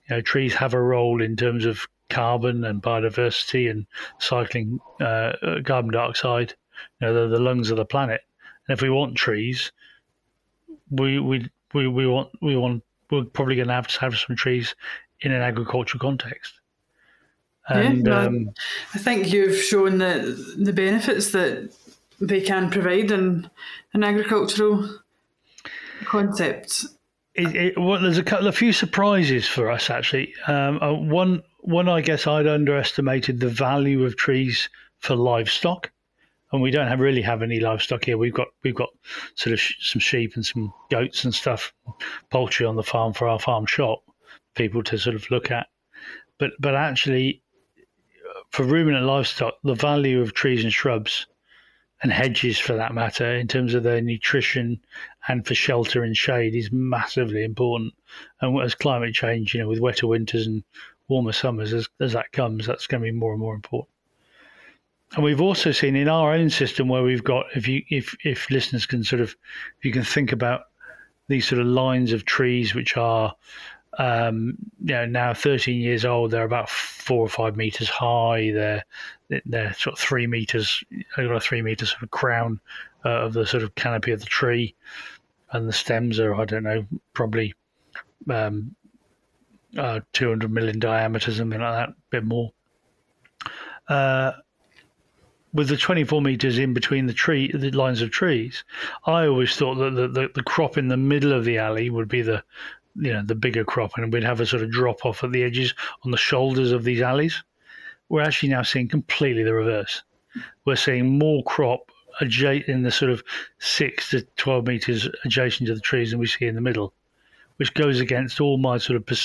you 0.09 0.15
know, 0.15 0.21
trees 0.21 0.53
have 0.53 0.73
a 0.73 0.81
role 0.81 1.21
in 1.21 1.35
terms 1.35 1.65
of 1.65 1.87
carbon 2.09 2.63
and 2.63 2.81
biodiversity 2.81 3.69
and 3.69 3.85
cycling 4.19 4.79
uh, 5.01 5.33
carbon 5.65 5.91
dioxide 5.91 6.53
You 6.99 7.07
know, 7.07 7.13
they're 7.13 7.27
the 7.27 7.39
lungs 7.39 7.71
of 7.71 7.77
the 7.77 7.85
planet. 7.85 8.21
And 8.67 8.77
if 8.77 8.81
we 8.81 8.89
want 8.89 9.15
trees, 9.15 9.71
we 10.89 11.19
we 11.19 11.49
we, 11.73 11.87
we 11.87 12.07
want 12.07 12.29
we 12.41 12.55
want 12.55 12.83
we're 13.09 13.23
probably 13.23 13.55
going 13.55 13.67
to 13.67 13.73
have 13.73 13.87
to 13.87 13.99
have 13.99 14.17
some 14.17 14.35
trees 14.35 14.75
in 15.21 15.31
an 15.31 15.41
agricultural 15.41 15.99
context. 15.99 16.53
And 17.67 18.07
yeah, 18.07 18.23
um, 18.23 18.51
I 18.93 18.97
think 18.97 19.31
you've 19.31 19.57
shown 19.57 19.97
that 19.99 20.21
the 20.57 20.73
benefits 20.73 21.31
that 21.31 21.73
they 22.19 22.41
can 22.41 22.69
provide 22.69 23.11
in 23.11 23.49
an 23.93 24.03
agricultural 24.03 24.99
concept. 26.05 26.85
It, 27.35 27.55
it, 27.55 27.77
well, 27.79 27.99
there's 27.99 28.19
a 28.19 28.23
couple, 28.23 28.47
a 28.47 28.51
few 28.51 28.71
surprises 28.71 29.47
for 29.47 29.71
us 29.71 29.89
actually. 29.89 30.33
Um, 30.47 30.79
uh, 30.81 30.93
one, 30.93 31.41
one, 31.61 31.89
I 31.89 32.01
guess 32.01 32.27
I'd 32.27 32.47
underestimated 32.47 33.39
the 33.39 33.49
value 33.49 34.05
of 34.05 34.15
trees 34.15 34.69
for 34.99 35.15
livestock, 35.15 35.91
and 36.51 36.61
we 36.61 36.71
don't 36.71 36.87
have 36.87 36.99
really 36.99 37.21
have 37.23 37.41
any 37.41 37.59
livestock 37.59 38.05
here. 38.05 38.17
We've 38.17 38.33
got 38.33 38.49
we've 38.63 38.75
got 38.75 38.89
sort 39.35 39.53
of 39.53 39.59
sh- 39.59 39.75
some 39.81 39.99
sheep 39.99 40.35
and 40.35 40.45
some 40.45 40.73
goats 40.91 41.23
and 41.23 41.33
stuff, 41.33 41.73
poultry 42.29 42.65
on 42.65 42.75
the 42.75 42.83
farm 42.83 43.13
for 43.13 43.27
our 43.27 43.39
farm 43.39 43.65
shop, 43.65 44.03
people 44.55 44.83
to 44.83 44.97
sort 44.97 45.15
of 45.15 45.29
look 45.31 45.49
at. 45.49 45.67
But 46.37 46.51
but 46.59 46.75
actually, 46.75 47.41
for 48.51 48.63
ruminant 48.63 49.05
livestock, 49.05 49.55
the 49.63 49.73
value 49.73 50.21
of 50.21 50.33
trees 50.33 50.63
and 50.63 50.71
shrubs 50.71 51.25
and 52.03 52.11
hedges 52.11 52.59
for 52.59 52.75
that 52.75 52.93
matter, 52.93 53.33
in 53.33 53.47
terms 53.47 53.73
of 53.73 53.83
their 53.83 54.01
nutrition 54.01 54.79
and 55.29 55.47
for 55.47 55.55
shelter 55.55 56.03
and 56.03 56.15
shade, 56.15 56.53
is 56.53 56.69
massively 56.71 57.43
important. 57.43 57.93
And 58.41 58.59
as 58.61 58.75
climate 58.75 59.13
change, 59.13 59.53
you 59.53 59.61
know, 59.61 59.69
with 59.69 59.79
wetter 59.79 60.05
winters 60.05 60.45
and 60.45 60.63
warmer 61.07 61.31
summers, 61.31 61.73
as, 61.73 61.87
as 62.01 62.11
that 62.11 62.33
comes, 62.33 62.67
that's 62.67 62.87
going 62.87 63.01
to 63.01 63.05
be 63.05 63.17
more 63.17 63.31
and 63.31 63.39
more 63.39 63.55
important. 63.55 63.89
And 65.15 65.23
we've 65.23 65.41
also 65.41 65.71
seen 65.71 65.95
in 65.95 66.09
our 66.09 66.33
own 66.33 66.49
system 66.49 66.89
where 66.89 67.03
we've 67.03 67.23
got, 67.23 67.45
if 67.55 67.67
you, 67.67 67.83
if 67.89 68.15
if 68.23 68.49
listeners 68.49 68.85
can 68.85 69.03
sort 69.03 69.21
of, 69.21 69.35
you 69.83 69.91
can 69.91 70.03
think 70.03 70.31
about 70.31 70.63
these 71.27 71.47
sort 71.47 71.61
of 71.61 71.67
lines 71.67 72.11
of 72.11 72.25
trees 72.25 72.75
which 72.75 72.97
are 72.97 73.33
um, 73.99 74.57
you 74.83 74.95
know, 74.95 75.05
now 75.05 75.33
13 75.33 75.79
years 75.79 76.03
old, 76.03 76.31
they're 76.31 76.43
about 76.43 76.69
four 76.69 77.19
or 77.19 77.29
five 77.29 77.55
meters 77.55 77.89
high. 77.89 78.51
They're 78.51 78.83
they're 79.45 79.73
sort 79.73 79.93
of 79.93 79.99
three 79.99 80.27
meters. 80.27 80.83
A 81.17 81.39
three 81.39 81.61
meter 81.61 81.85
sort 81.85 82.03
of 82.03 82.11
crown 82.11 82.59
uh, 83.05 83.09
of 83.09 83.33
the 83.33 83.45
sort 83.45 83.63
of 83.63 83.75
canopy 83.75 84.11
of 84.11 84.19
the 84.19 84.25
tree, 84.25 84.75
and 85.51 85.67
the 85.67 85.73
stems 85.73 86.19
are 86.19 86.35
I 86.35 86.45
don't 86.45 86.63
know 86.63 86.85
probably 87.13 87.53
um, 88.29 88.75
uh, 89.77 89.99
200 90.13 90.51
million 90.51 90.79
diameter, 90.79 91.31
something 91.31 91.59
like 91.59 91.73
that, 91.73 91.89
a 91.89 91.95
bit 92.09 92.23
more. 92.23 92.51
Uh, 93.87 94.31
with 95.53 95.69
the 95.69 95.77
24 95.77 96.21
meters 96.21 96.57
in 96.57 96.73
between 96.73 97.05
the 97.05 97.13
tree, 97.13 97.51
the 97.53 97.71
lines 97.71 98.01
of 98.01 98.11
trees, 98.11 98.63
I 99.05 99.27
always 99.27 99.55
thought 99.55 99.75
that 99.75 99.95
the, 99.95 100.07
the, 100.07 100.29
the 100.33 100.43
crop 100.43 100.77
in 100.77 100.87
the 100.87 100.97
middle 100.97 101.31
of 101.31 101.45
the 101.45 101.59
alley 101.59 101.89
would 101.89 102.07
be 102.07 102.21
the 102.21 102.43
you 102.95 103.11
know 103.11 103.23
the 103.23 103.35
bigger 103.35 103.63
crop, 103.63 103.91
and 103.97 104.11
we'd 104.13 104.23
have 104.23 104.39
a 104.39 104.45
sort 104.45 104.61
of 104.61 104.71
drop 104.71 105.05
off 105.05 105.23
at 105.23 105.31
the 105.31 105.43
edges 105.43 105.73
on 106.03 106.11
the 106.11 106.17
shoulders 106.17 106.71
of 106.71 106.83
these 106.83 107.01
alleys. 107.01 107.43
We're 108.13 108.21
actually 108.21 108.49
now 108.49 108.61
seeing 108.61 108.87
completely 108.87 109.41
the 109.41 109.55
reverse. 109.55 110.03
We're 110.65 110.75
seeing 110.75 111.17
more 111.17 111.41
crop 111.45 111.91
adjacent 112.21 112.69
in 112.69 112.83
the 112.83 112.91
sort 112.91 113.09
of 113.09 113.23
six 113.57 114.11
to 114.11 114.21
twelve 114.35 114.67
meters 114.67 115.09
adjacent 115.25 115.65
to 115.65 115.73
the 115.73 115.81
trees 115.81 116.11
than 116.11 116.19
we 116.19 116.27
see 116.27 116.45
in 116.45 116.53
the 116.53 116.61
middle, 116.61 116.93
which 117.55 117.73
goes 117.73 117.99
against 117.99 118.39
all 118.39 118.59
my 118.59 118.77
sort 118.77 118.97
of 118.97 119.19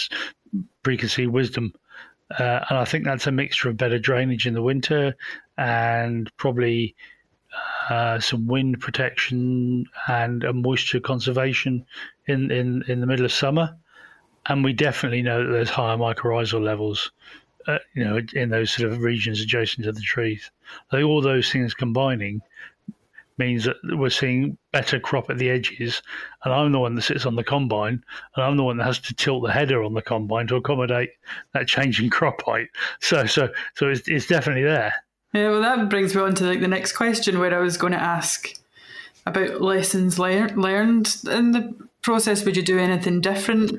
preconceived 0.82 1.30
wisdom. 1.30 1.74
Uh, 2.30 2.64
and 2.70 2.78
I 2.78 2.86
think 2.86 3.04
that's 3.04 3.26
a 3.26 3.30
mixture 3.30 3.68
of 3.68 3.76
better 3.76 3.98
drainage 3.98 4.46
in 4.46 4.54
the 4.54 4.62
winter 4.62 5.14
and 5.58 6.34
probably 6.38 6.96
uh, 7.90 8.20
some 8.20 8.46
wind 8.46 8.80
protection 8.80 9.84
and 10.08 10.44
a 10.44 10.54
moisture 10.54 11.00
conservation 11.00 11.84
in, 12.24 12.50
in, 12.50 12.84
in 12.88 13.00
the 13.00 13.06
middle 13.06 13.26
of 13.26 13.32
summer. 13.32 13.76
And 14.46 14.64
we 14.64 14.72
definitely 14.72 15.20
know 15.20 15.44
that 15.44 15.52
there's 15.52 15.68
higher 15.68 15.98
mycorrhizal 15.98 16.62
levels, 16.62 17.12
uh, 17.68 17.78
you 17.94 18.02
know, 18.02 18.18
in 18.32 18.48
those 18.48 18.70
sort 18.70 18.90
of 18.90 19.00
regions 19.00 19.40
adjacent 19.40 19.84
to 19.84 19.92
the 19.92 20.00
trees. 20.00 20.50
So 20.90 21.02
all 21.02 21.20
those 21.20 21.52
things 21.52 21.74
combining 21.74 22.40
means 23.36 23.64
that 23.64 23.76
we're 23.84 24.10
seeing 24.10 24.56
better 24.72 24.98
crop 24.98 25.30
at 25.30 25.38
the 25.38 25.50
edges. 25.50 26.02
And 26.44 26.52
I'm 26.52 26.72
the 26.72 26.78
one 26.78 26.94
that 26.94 27.02
sits 27.02 27.26
on 27.26 27.36
the 27.36 27.44
combine, 27.44 28.02
and 28.34 28.44
I'm 28.44 28.56
the 28.56 28.64
one 28.64 28.78
that 28.78 28.84
has 28.84 28.98
to 29.00 29.14
tilt 29.14 29.44
the 29.44 29.52
header 29.52 29.82
on 29.84 29.94
the 29.94 30.02
combine 30.02 30.46
to 30.48 30.56
accommodate 30.56 31.10
that 31.52 31.68
changing 31.68 32.10
crop 32.10 32.42
height. 32.42 32.68
So, 33.00 33.26
so, 33.26 33.48
so 33.74 33.88
it's, 33.88 34.08
it's 34.08 34.26
definitely 34.26 34.64
there. 34.64 34.92
Yeah, 35.34 35.50
well, 35.50 35.60
that 35.60 35.88
brings 35.88 36.14
me 36.14 36.22
on 36.22 36.34
to 36.36 36.44
like 36.44 36.60
the 36.60 36.68
next 36.68 36.92
question, 36.92 37.38
where 37.38 37.54
I 37.54 37.58
was 37.58 37.76
going 37.76 37.92
to 37.92 38.02
ask 38.02 38.48
about 39.26 39.60
lessons 39.60 40.18
lear- 40.18 40.48
learned 40.48 41.14
in 41.30 41.52
the 41.52 41.74
process. 42.02 42.44
Would 42.44 42.56
you 42.56 42.62
do 42.62 42.78
anything 42.78 43.20
different? 43.20 43.72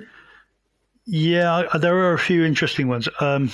Yeah, 1.06 1.64
there 1.80 1.98
are 1.98 2.14
a 2.14 2.20
few 2.20 2.46
interesting 2.46 2.88
ones. 2.88 3.10
Um, 3.20 3.52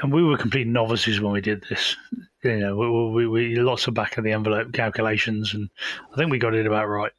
and 0.00 0.12
we 0.12 0.22
were 0.22 0.36
complete 0.36 0.66
novices 0.66 1.20
when 1.20 1.32
we 1.32 1.40
did 1.40 1.64
this. 1.68 1.96
You 2.42 2.58
know, 2.58 2.76
we, 2.76 3.26
we, 3.26 3.26
we 3.26 3.56
lots 3.56 3.86
of 3.86 3.94
back 3.94 4.18
of 4.18 4.24
the 4.24 4.32
envelope 4.32 4.72
calculations, 4.72 5.54
and 5.54 5.68
I 6.12 6.16
think 6.16 6.30
we 6.30 6.38
got 6.38 6.54
it 6.54 6.66
about 6.66 6.88
right. 6.88 7.12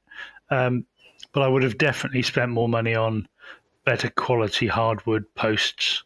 Um, 0.50 0.86
but 1.34 1.44
I 1.44 1.48
would 1.48 1.64
have 1.64 1.78
definitely 1.78 2.24
spent 2.24 2.52
more 2.52 2.70
money 2.70 2.96
on 2.96 3.28
better 3.86 4.10
quality 4.10 4.68
hardwood 4.68 5.26
posts 5.36 6.04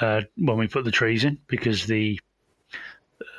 uh, 0.00 0.22
when 0.36 0.58
we 0.58 0.66
put 0.66 0.84
the 0.84 0.90
trees 0.90 1.24
in 1.24 1.38
because 1.46 1.86
the 1.86 2.20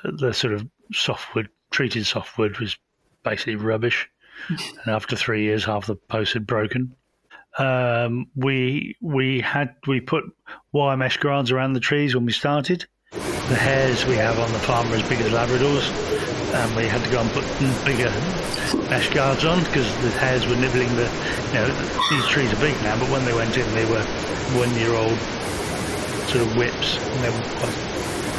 the 0.03 0.33
sort 0.33 0.53
of 0.53 0.67
softwood 0.93 1.49
treated 1.71 2.05
softwood 2.05 2.57
was 2.59 2.77
basically 3.23 3.55
rubbish, 3.55 4.09
and 4.49 4.87
after 4.87 5.15
three 5.15 5.43
years, 5.43 5.65
half 5.65 5.87
the 5.87 5.95
posts 5.95 6.33
had 6.33 6.47
broken. 6.47 6.95
Um, 7.57 8.27
we 8.35 8.95
we 9.01 9.39
had 9.39 9.75
we 9.87 10.01
put 10.01 10.25
wire 10.73 10.97
mesh 10.97 11.17
guards 11.17 11.51
around 11.51 11.73
the 11.73 11.79
trees 11.79 12.15
when 12.15 12.25
we 12.25 12.31
started. 12.31 12.85
The 13.11 13.55
hares 13.55 14.05
we 14.05 14.15
have 14.15 14.39
on 14.39 14.51
the 14.51 14.59
farm 14.59 14.91
are 14.91 14.95
as 14.95 15.07
big 15.07 15.21
as 15.21 15.31
Labradors, 15.31 15.89
and 16.53 16.75
we 16.75 16.85
had 16.85 17.03
to 17.03 17.09
go 17.11 17.21
and 17.21 17.29
put 17.31 17.45
bigger 17.85 18.09
mesh 18.89 19.09
guards 19.13 19.45
on 19.45 19.63
because 19.63 19.87
the 20.01 20.09
hares 20.11 20.45
were 20.47 20.55
nibbling 20.55 20.93
the. 20.95 21.09
You 21.47 21.61
know, 21.61 21.67
these 22.09 22.27
trees 22.27 22.51
are 22.51 22.59
big 22.59 22.75
now, 22.83 22.99
but 22.99 23.09
when 23.09 23.23
they 23.23 23.33
went 23.33 23.55
in, 23.55 23.71
they 23.73 23.85
were 23.85 24.03
one 24.57 24.73
year 24.75 24.93
old 24.93 25.17
sort 26.27 26.45
of 26.45 26.57
whips, 26.57 26.97
and 26.97 27.23
they 27.23 27.29
were 27.29 27.59
quite, 27.59 27.75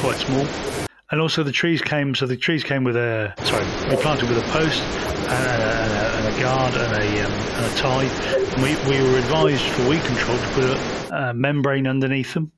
quite 0.00 0.18
small. 0.18 0.85
And 1.10 1.20
also 1.20 1.42
the 1.42 1.52
trees 1.52 1.80
came, 1.80 2.14
so 2.14 2.26
the 2.26 2.36
trees 2.36 2.64
came 2.64 2.82
with 2.82 2.96
a, 2.96 3.32
sorry, 3.44 3.64
we 3.88 4.00
planted 4.02 4.28
with 4.28 4.38
a 4.38 4.48
post 4.50 4.82
and 4.82 5.46
a, 5.46 6.16
and 6.16 6.36
a, 6.36 6.40
guard 6.40 6.74
and 6.74 6.92
a, 6.94 7.24
um, 7.24 7.32
and 7.32 7.72
a 7.72 7.76
tie. 7.76 8.04
And 8.04 8.62
we, 8.62 8.74
we 8.90 9.02
were 9.08 9.18
advised 9.18 9.62
for 9.62 9.88
weed 9.88 10.02
control 10.02 10.36
to 10.36 10.48
put 10.48 10.64
a, 10.64 11.28
a 11.30 11.34
membrane 11.34 11.86
underneath 11.86 12.34
them. 12.34 12.50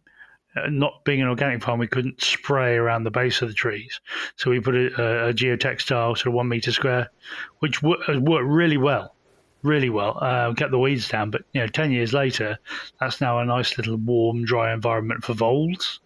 Uh, 0.56 0.68
not 0.70 1.04
being 1.04 1.20
an 1.20 1.28
organic 1.28 1.62
farm, 1.62 1.78
we 1.78 1.86
couldn't 1.86 2.22
spray 2.22 2.76
around 2.76 3.04
the 3.04 3.10
base 3.10 3.42
of 3.42 3.48
the 3.48 3.54
trees. 3.54 4.00
So 4.36 4.50
we 4.50 4.60
put 4.60 4.74
a, 4.74 5.28
a 5.28 5.34
geotextile, 5.34 6.16
sort 6.16 6.28
of 6.28 6.32
one 6.32 6.48
meter 6.48 6.72
square, 6.72 7.10
which 7.58 7.80
has 8.06 8.18
worked 8.18 8.46
really 8.46 8.78
well 8.78 9.14
really 9.62 9.90
well, 9.90 10.16
uh, 10.20 10.54
kept 10.54 10.70
the 10.70 10.78
weeds 10.78 11.08
down. 11.08 11.30
But 11.30 11.42
you 11.52 11.60
know, 11.60 11.66
ten 11.66 11.90
years 11.90 12.12
later, 12.12 12.58
that's 13.00 13.20
now 13.20 13.38
a 13.40 13.44
nice 13.44 13.76
little 13.76 13.96
warm, 13.96 14.44
dry 14.44 14.72
environment 14.72 15.24
for 15.24 15.34
voles. 15.34 16.00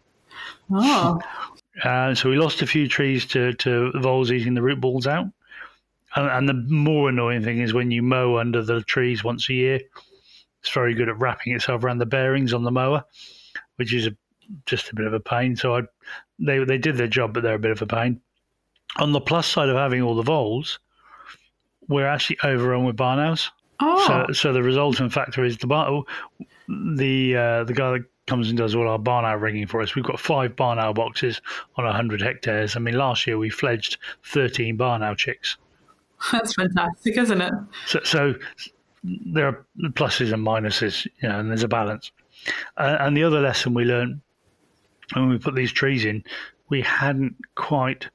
Oh. 0.70 1.20
Uh, 1.82 2.14
so 2.14 2.28
we 2.28 2.37
lost 2.37 2.62
a 2.62 2.66
few 2.66 2.88
trees 2.88 3.26
to, 3.26 3.54
to 3.54 3.92
voles 3.94 4.30
eating 4.30 4.54
the 4.54 4.62
root 4.62 4.80
balls 4.80 5.06
out. 5.06 5.26
And, 6.14 6.26
and, 6.28 6.48
the 6.48 6.74
more 6.74 7.08
annoying 7.08 7.42
thing 7.42 7.61
is 7.61 7.72
when 7.72 7.90
you 7.90 8.02
mow 8.02 8.37
under 8.37 8.62
the 8.62 8.82
trees 8.82 9.24
once 9.24 9.48
a 9.48 9.54
year, 9.54 9.80
it's 10.61 10.70
very 10.70 10.94
good 10.94 11.08
at 11.08 11.18
wrapping 11.18 11.54
itself 11.54 11.82
around 11.82 11.98
the 11.98 12.06
bearings 12.06 12.52
on 12.52 12.64
the 12.64 12.70
mower, 12.70 13.04
which 13.76 13.94
is 13.94 14.06
a, 14.06 14.16
just 14.66 14.90
a 14.90 14.94
bit 14.94 15.06
of 15.06 15.14
a 15.14 15.20
pain. 15.20 15.56
So 15.56 15.76
I, 15.76 15.82
they 16.38 16.62
they 16.64 16.76
did 16.76 16.96
their 16.96 17.08
job, 17.08 17.32
but 17.32 17.42
they're 17.42 17.54
a 17.54 17.58
bit 17.58 17.70
of 17.70 17.80
a 17.80 17.87
pain. 17.87 18.20
On 18.96 19.12
the 19.12 19.20
plus 19.20 19.46
side 19.46 19.70
of 19.70 19.76
having 19.76 20.02
all 20.02 20.14
the 20.14 20.22
voles, 20.22 20.78
we're 21.88 22.06
actually 22.06 22.38
overrun 22.44 22.85
with 22.85 22.96
barn 22.96 23.18
owls. 23.18 23.50
Oh. 23.80 24.06
So, 24.06 24.32
so 24.32 24.52
the 24.52 24.62
resultant 24.62 25.12
factor 25.12 25.44
is 25.44 25.56
the 25.56 25.66
bar, 25.66 26.02
the 26.68 27.37
uh, 27.37 27.64
the 27.64 27.72
guy 27.74 27.92
that 27.92 28.04
comes 28.26 28.48
and 28.48 28.58
does 28.58 28.74
all 28.74 28.88
our 28.88 28.98
barn 28.98 29.24
owl 29.24 29.37
rigging 29.37 29.66
for 29.66 29.80
us. 29.80 29.94
We've 29.94 30.04
got 30.04 30.20
five 30.20 30.56
barn 30.56 30.78
owl 30.78 30.94
boxes 30.94 31.40
on 31.76 31.92
hundred 31.92 32.20
hectares. 32.20 32.76
I 32.76 32.80
mean, 32.80 32.96
last 32.96 33.26
year 33.26 33.38
we 33.38 33.50
fledged 33.50 33.98
thirteen 34.24 34.76
barn 34.76 35.02
owl 35.02 35.14
chicks. 35.14 35.56
That's 36.32 36.54
fantastic, 36.54 37.16
isn't 37.16 37.40
it? 37.40 37.52
So, 37.87 38.00
so 38.04 38.35
there 39.02 39.48
are 39.48 39.66
pluses 39.90 40.32
and 40.32 40.46
minuses, 40.46 41.06
you 41.20 41.28
know, 41.28 41.40
and 41.40 41.50
there's 41.50 41.64
a 41.64 41.68
balance. 41.68 42.12
Uh, 42.76 42.96
and 43.00 43.16
the 43.16 43.24
other 43.24 43.40
lesson 43.40 43.74
we 43.74 43.85
learned 43.85 44.20
when 45.14 45.28
we 45.28 45.38
put 45.38 45.54
these 45.54 45.72
trees 45.72 46.04
in, 46.04 46.22
we 46.68 46.80
hadn't 46.80 47.37
quite 47.54 48.08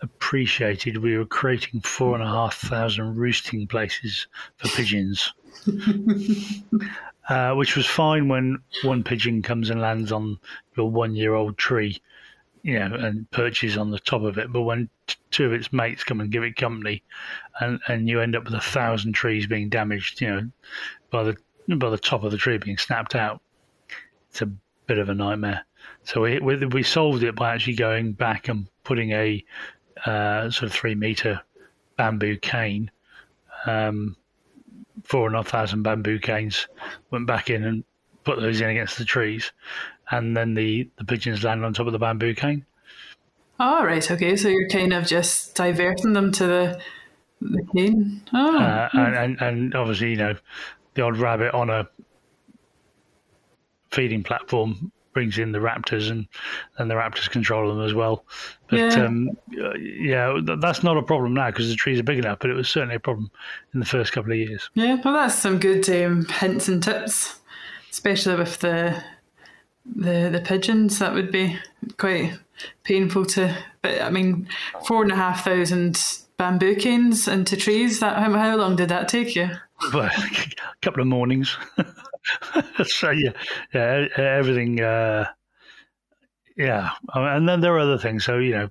appreciated 0.00 0.98
we 0.98 1.18
were 1.18 1.26
creating 1.26 1.80
four 1.80 2.14
and 2.14 2.22
a 2.22 2.26
half 2.26 2.56
thousand 2.56 3.16
roosting 3.16 3.66
places 3.66 4.28
for 4.56 4.68
pigeons. 4.68 5.32
uh, 7.28 7.54
which 7.54 7.76
was 7.76 7.86
fine 7.86 8.28
when 8.28 8.58
one 8.82 9.02
pigeon 9.02 9.42
comes 9.42 9.70
and 9.70 9.80
lands 9.80 10.12
on 10.12 10.38
your 10.76 10.90
one 10.90 11.14
year 11.14 11.34
old 11.34 11.58
tree. 11.58 12.00
you 12.62 12.78
know, 12.78 12.94
and 12.94 13.30
perches 13.30 13.76
on 13.76 13.90
the 13.90 13.98
top 13.98 14.22
of 14.22 14.36
it. 14.38 14.52
But 14.52 14.62
when 14.62 14.88
t- 15.06 15.16
two 15.30 15.46
of 15.46 15.52
its 15.52 15.72
mates 15.72 16.04
come 16.04 16.20
and 16.20 16.30
give 16.30 16.42
it 16.42 16.56
company, 16.56 17.02
and, 17.60 17.80
and 17.88 18.08
you 18.08 18.20
end 18.20 18.36
up 18.36 18.44
with 18.44 18.54
a 18.54 18.60
thousand 18.60 19.12
trees 19.12 19.46
being 19.46 19.68
damaged, 19.68 20.20
you 20.20 20.28
know, 20.28 20.50
by 21.10 21.22
the 21.22 21.36
by 21.76 21.90
the 21.90 21.98
top 21.98 22.24
of 22.24 22.30
the 22.32 22.38
tree 22.38 22.58
being 22.58 22.78
snapped 22.78 23.14
out, 23.14 23.40
it's 24.30 24.42
a 24.42 24.50
bit 24.86 24.98
of 24.98 25.08
a 25.08 25.14
nightmare. 25.14 25.64
So 26.04 26.22
we 26.22 26.38
we, 26.40 26.56
we 26.66 26.82
solved 26.82 27.22
it 27.22 27.36
by 27.36 27.54
actually 27.54 27.76
going 27.76 28.12
back 28.12 28.48
and 28.48 28.66
putting 28.84 29.12
a 29.12 29.44
uh, 30.04 30.50
sort 30.50 30.64
of 30.64 30.72
three 30.72 30.94
meter 30.94 31.40
bamboo 31.96 32.38
cane. 32.38 32.90
Um, 33.66 34.16
four 35.08 35.26
and 35.26 35.34
a 35.34 35.38
half 35.38 35.48
thousand 35.48 35.82
bamboo 35.82 36.18
canes 36.18 36.68
went 37.10 37.26
back 37.26 37.48
in 37.48 37.64
and 37.64 37.84
put 38.24 38.40
those 38.40 38.60
in 38.60 38.68
against 38.68 38.98
the 38.98 39.04
trees, 39.04 39.52
and 40.10 40.36
then 40.36 40.54
the, 40.54 40.88
the 40.98 41.04
pigeons 41.04 41.42
land 41.42 41.64
on 41.64 41.72
top 41.72 41.86
of 41.86 41.92
the 41.92 41.98
bamboo 41.98 42.34
cane. 42.34 42.64
Oh, 43.58 43.84
right. 43.84 44.08
Okay. 44.08 44.36
So 44.36 44.48
you're 44.48 44.68
kind 44.68 44.92
of 44.92 45.06
just 45.06 45.54
diverting 45.54 46.12
them 46.12 46.30
to 46.32 46.46
the 46.46 46.80
the 47.40 47.66
cane. 47.74 48.22
Oh. 48.34 48.58
Uh, 48.58 48.88
hmm. 48.90 48.98
and, 48.98 49.16
and, 49.16 49.40
and 49.40 49.74
obviously, 49.74 50.10
you 50.10 50.16
know, 50.16 50.34
the 50.94 51.02
odd 51.02 51.16
rabbit 51.16 51.54
on 51.54 51.70
a 51.70 51.88
feeding 53.90 54.22
platform 54.22 54.92
brings 55.18 55.36
in 55.36 55.50
the 55.50 55.58
raptors 55.58 56.12
and 56.12 56.28
and 56.76 56.88
the 56.88 56.94
raptors 56.94 57.28
control 57.28 57.68
them 57.68 57.84
as 57.84 57.92
well. 57.92 58.24
But 58.68 58.78
yeah, 58.78 59.04
um, 59.04 59.30
yeah 59.76 60.38
that's 60.60 60.84
not 60.84 60.96
a 60.96 61.02
problem 61.02 61.34
now 61.34 61.50
because 61.50 61.68
the 61.68 61.74
trees 61.74 61.98
are 61.98 62.04
big 62.04 62.18
enough 62.18 62.38
but 62.38 62.50
it 62.50 62.54
was 62.54 62.68
certainly 62.68 62.94
a 62.94 63.00
problem 63.00 63.28
in 63.74 63.80
the 63.80 63.86
first 63.86 64.12
couple 64.12 64.30
of 64.30 64.38
years. 64.38 64.70
Yeah 64.74 65.00
well 65.04 65.14
that's 65.14 65.34
some 65.34 65.58
good 65.58 65.90
um, 65.90 66.24
hints 66.26 66.68
and 66.68 66.80
tips 66.80 67.40
especially 67.90 68.36
with 68.36 68.60
the 68.60 69.02
the 69.84 70.28
the 70.30 70.40
pigeons. 70.44 71.00
That 71.00 71.14
would 71.14 71.32
be 71.32 71.58
quite 71.96 72.38
painful 72.84 73.24
to 73.24 73.56
but 73.82 74.00
i 74.00 74.10
mean 74.10 74.48
four 74.86 75.02
and 75.02 75.10
a 75.10 75.16
half 75.16 75.44
thousand 75.44 76.00
bamboo 76.36 76.76
canes 76.76 77.26
into 77.26 77.56
trees 77.56 77.98
that 77.98 78.16
how, 78.16 78.32
how 78.32 78.56
long 78.56 78.76
did 78.76 78.88
that 78.88 79.08
take 79.08 79.34
you? 79.34 79.50
Well, 79.94 80.10
a 80.16 80.76
couple 80.82 81.00
of 81.00 81.06
mornings 81.06 81.56
so 82.84 83.10
yeah, 83.10 83.32
yeah, 83.72 84.06
everything. 84.16 84.80
Uh, 84.80 85.26
yeah, 86.56 86.90
and 87.14 87.48
then 87.48 87.60
there 87.60 87.74
are 87.74 87.80
other 87.80 87.98
things. 87.98 88.24
So 88.24 88.38
you 88.38 88.52
know, 88.52 88.68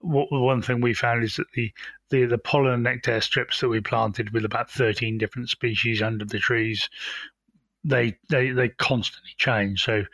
one 0.00 0.62
thing 0.62 0.80
we 0.80 0.94
found 0.94 1.24
is 1.24 1.36
that 1.36 1.50
the, 1.54 1.72
the, 2.10 2.24
the 2.26 2.38
pollen 2.38 2.72
and 2.72 2.82
nectar 2.82 3.20
strips 3.20 3.60
that 3.60 3.68
we 3.68 3.80
planted 3.80 4.30
with 4.30 4.44
about 4.44 4.70
13 4.70 5.18
different 5.18 5.48
species 5.48 6.02
under 6.02 6.24
the 6.24 6.38
trees, 6.38 6.88
they 7.84 8.16
they, 8.28 8.50
they 8.50 8.68
constantly 8.70 9.32
change. 9.36 9.84
So 9.84 10.04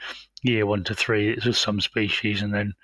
year 0.42 0.66
one 0.66 0.84
to 0.84 0.94
three, 0.94 1.30
it's 1.30 1.46
with 1.46 1.56
some 1.56 1.80
species, 1.80 2.42
and 2.42 2.52
then 2.52 2.74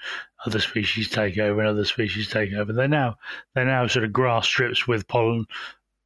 other 0.46 0.60
species 0.60 1.10
take 1.10 1.38
over, 1.38 1.60
and 1.60 1.68
other 1.68 1.84
species 1.84 2.28
take 2.28 2.52
over. 2.52 2.72
They're 2.72 2.88
now 2.88 3.16
they're 3.54 3.64
now 3.64 3.86
sort 3.86 4.04
of 4.04 4.12
grass 4.12 4.46
strips 4.46 4.86
with 4.86 5.08
pollen 5.08 5.46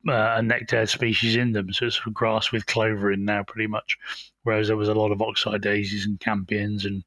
uh, 0.09 0.35
a 0.37 0.43
nectar 0.43 0.87
species 0.87 1.37
in 1.37 1.53
them. 1.53 1.73
So 1.73 1.87
it's 1.87 2.01
grass 2.13 2.53
with 2.53 2.67
clover 2.67 3.13
in 3.13 3.25
now, 3.25 3.43
pretty 3.45 3.67
much. 3.69 3.99
Whereas 4.45 4.67
there 4.67 4.77
was 4.77 4.89
a 4.89 4.95
lot 4.95 5.13
of 5.13 5.23
oxeye 5.23 5.59
daisies 5.59 6.05
and 6.05 6.19
campions 6.19 6.85
and 6.85 7.05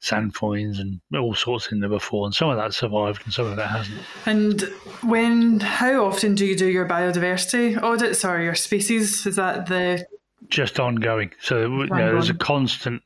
sainfoins 0.00 0.80
and 0.80 1.00
all 1.14 1.34
sorts 1.34 1.70
in 1.70 1.80
there 1.80 1.90
before, 1.90 2.24
and 2.24 2.34
some 2.34 2.48
of 2.48 2.56
that 2.56 2.72
survived 2.72 3.22
and 3.24 3.34
some 3.34 3.46
of 3.46 3.56
that 3.56 3.68
hasn't. 3.68 4.00
And 4.24 4.62
when, 5.02 5.60
how 5.60 6.06
often 6.06 6.34
do 6.34 6.46
you 6.46 6.56
do 6.56 6.66
your 6.66 6.88
biodiversity 6.88 7.80
audits 7.82 8.24
or 8.24 8.40
your 8.40 8.54
species? 8.54 9.26
Is 9.26 9.36
that 9.36 9.66
the 9.66 10.06
just 10.48 10.80
ongoing? 10.80 11.32
So 11.40 11.60
you 11.60 11.86
know, 11.86 12.12
there's 12.12 12.30
a 12.30 12.34
constant. 12.34 13.02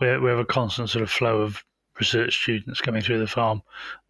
We 0.00 0.18
we 0.18 0.28
have 0.28 0.38
a 0.38 0.44
constant 0.44 0.90
sort 0.90 1.02
of 1.02 1.10
flow 1.10 1.40
of 1.40 1.64
research 1.98 2.42
students 2.42 2.80
coming 2.80 3.02
through 3.02 3.18
the 3.18 3.26
farm 3.26 3.62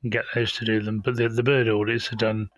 and 0.02 0.10
get 0.10 0.24
those 0.34 0.52
to 0.54 0.64
do 0.64 0.82
them. 0.82 1.00
But 1.04 1.16
the 1.16 1.28
the 1.28 1.44
bird 1.44 1.68
audits 1.68 2.12
are 2.12 2.16
done 2.16 2.50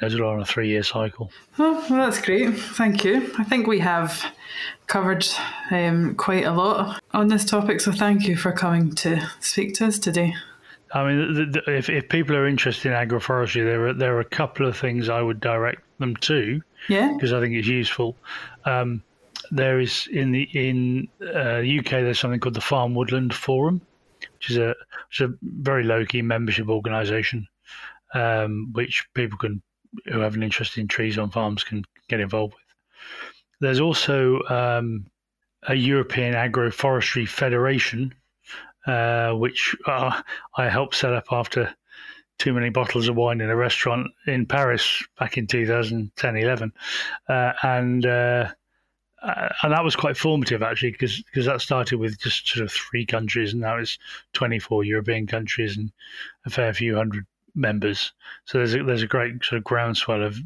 as 0.00 0.18
well 0.18 0.30
on 0.30 0.40
a 0.40 0.44
three 0.44 0.68
year 0.68 0.82
cycle. 0.82 1.30
Oh, 1.58 1.86
well, 1.88 2.10
that's 2.10 2.20
great. 2.20 2.54
Thank 2.58 3.04
you. 3.04 3.32
I 3.38 3.44
think 3.44 3.66
we 3.66 3.78
have 3.80 4.24
covered 4.86 5.26
um, 5.70 6.14
quite 6.16 6.44
a 6.44 6.52
lot 6.52 7.00
on 7.12 7.28
this 7.28 7.44
topic, 7.44 7.80
so 7.80 7.92
thank 7.92 8.26
you 8.26 8.36
for 8.36 8.52
coming 8.52 8.94
to 8.96 9.20
speak 9.40 9.74
to 9.74 9.86
us 9.86 9.98
today. 9.98 10.34
I 10.94 11.06
mean, 11.06 11.34
the, 11.34 11.44
the, 11.46 11.74
if, 11.74 11.88
if 11.88 12.08
people 12.08 12.36
are 12.36 12.46
interested 12.46 12.92
in 12.92 13.08
agroforestry, 13.08 13.64
there 13.64 13.88
are 13.88 13.92
there 13.94 14.16
are 14.16 14.20
a 14.20 14.24
couple 14.24 14.66
of 14.66 14.76
things 14.76 15.08
I 15.08 15.22
would 15.22 15.40
direct 15.40 15.82
them 15.98 16.16
to. 16.16 16.60
Yeah. 16.88 17.12
Because 17.14 17.32
I 17.32 17.40
think 17.40 17.54
it's 17.54 17.68
useful. 17.68 18.16
Um, 18.64 19.02
there 19.50 19.80
is 19.80 20.08
in 20.12 20.32
the 20.32 20.42
in 20.52 21.08
uh, 21.22 21.60
UK 21.60 21.90
there's 21.90 22.20
something 22.20 22.40
called 22.40 22.54
the 22.54 22.60
Farm 22.60 22.94
Woodland 22.94 23.34
Forum, 23.34 23.80
which 24.38 24.50
is 24.50 24.58
a 24.58 24.74
which 25.08 25.20
is 25.20 25.30
a 25.30 25.34
very 25.42 25.84
low 25.84 26.04
key 26.04 26.22
membership 26.22 26.68
organisation, 26.68 27.48
um, 28.14 28.70
which 28.72 29.06
people 29.14 29.38
can 29.38 29.62
who 30.06 30.20
have 30.20 30.34
an 30.34 30.42
interest 30.42 30.78
in 30.78 30.88
trees 30.88 31.18
on 31.18 31.30
farms 31.30 31.64
can 31.64 31.84
get 32.08 32.20
involved 32.20 32.54
with. 32.54 32.62
There's 33.60 33.80
also 33.80 34.42
um, 34.48 35.06
a 35.68 35.74
European 35.74 36.34
Agroforestry 36.34 37.28
Federation, 37.28 38.14
uh, 38.86 39.32
which 39.32 39.76
uh, 39.86 40.22
I 40.56 40.68
helped 40.68 40.96
set 40.96 41.12
up 41.12 41.26
after 41.30 41.74
too 42.38 42.52
many 42.52 42.70
bottles 42.70 43.08
of 43.08 43.14
wine 43.14 43.40
in 43.40 43.50
a 43.50 43.56
restaurant 43.56 44.08
in 44.26 44.46
Paris 44.46 45.02
back 45.18 45.38
in 45.38 45.46
2010 45.46 46.36
11. 46.36 46.72
Uh, 47.28 47.52
and 47.62 48.06
uh, 48.06 48.50
uh, 49.22 49.48
and 49.62 49.72
that 49.72 49.84
was 49.84 49.94
quite 49.94 50.16
formative 50.16 50.62
actually 50.62 50.90
because 50.90 51.22
because 51.22 51.46
that 51.46 51.60
started 51.60 51.96
with 51.96 52.18
just 52.20 52.48
sort 52.48 52.64
of 52.64 52.72
three 52.72 53.06
countries 53.06 53.52
and 53.52 53.60
now 53.60 53.76
it's 53.76 53.96
24 54.32 54.82
European 54.82 55.26
countries 55.26 55.76
and 55.76 55.92
a 56.44 56.50
fair 56.50 56.74
few 56.74 56.96
hundred 56.96 57.24
members. 57.54 58.12
So 58.44 58.58
there's 58.58 58.74
a, 58.74 58.82
there's 58.82 59.02
a 59.02 59.06
great 59.06 59.44
sort 59.44 59.58
of 59.58 59.64
groundswell 59.64 60.22
of 60.22 60.38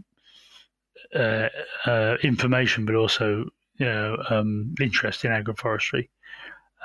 uh, 1.14 1.48
uh, 1.86 2.16
information, 2.22 2.84
but 2.84 2.94
also 2.94 3.48
you 3.78 3.86
know 3.86 4.16
um, 4.30 4.74
interest 4.80 5.24
in 5.24 5.30
agroforestry. 5.30 6.08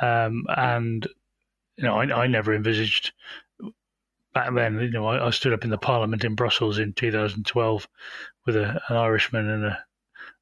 Um, 0.02 0.46
and 0.56 1.08
you 1.78 1.84
know, 1.84 2.00
I, 2.00 2.24
I, 2.24 2.28
never 2.28 2.54
envisaged 2.54 3.12
back 4.34 4.54
then. 4.54 4.80
You 4.80 4.92
know, 4.92 5.08
I, 5.08 5.28
I, 5.28 5.30
stood 5.32 5.54
up 5.54 5.64
in 5.64 5.70
the 5.70 5.78
Parliament 5.78 6.24
in 6.24 6.36
Brussels 6.36 6.80
in 6.80 6.94
2012 6.94 7.88
with 8.46 8.56
a, 8.56 8.82
an 8.90 8.98
Irishman 8.98 9.50
and 9.50 9.66
a, 9.66 9.84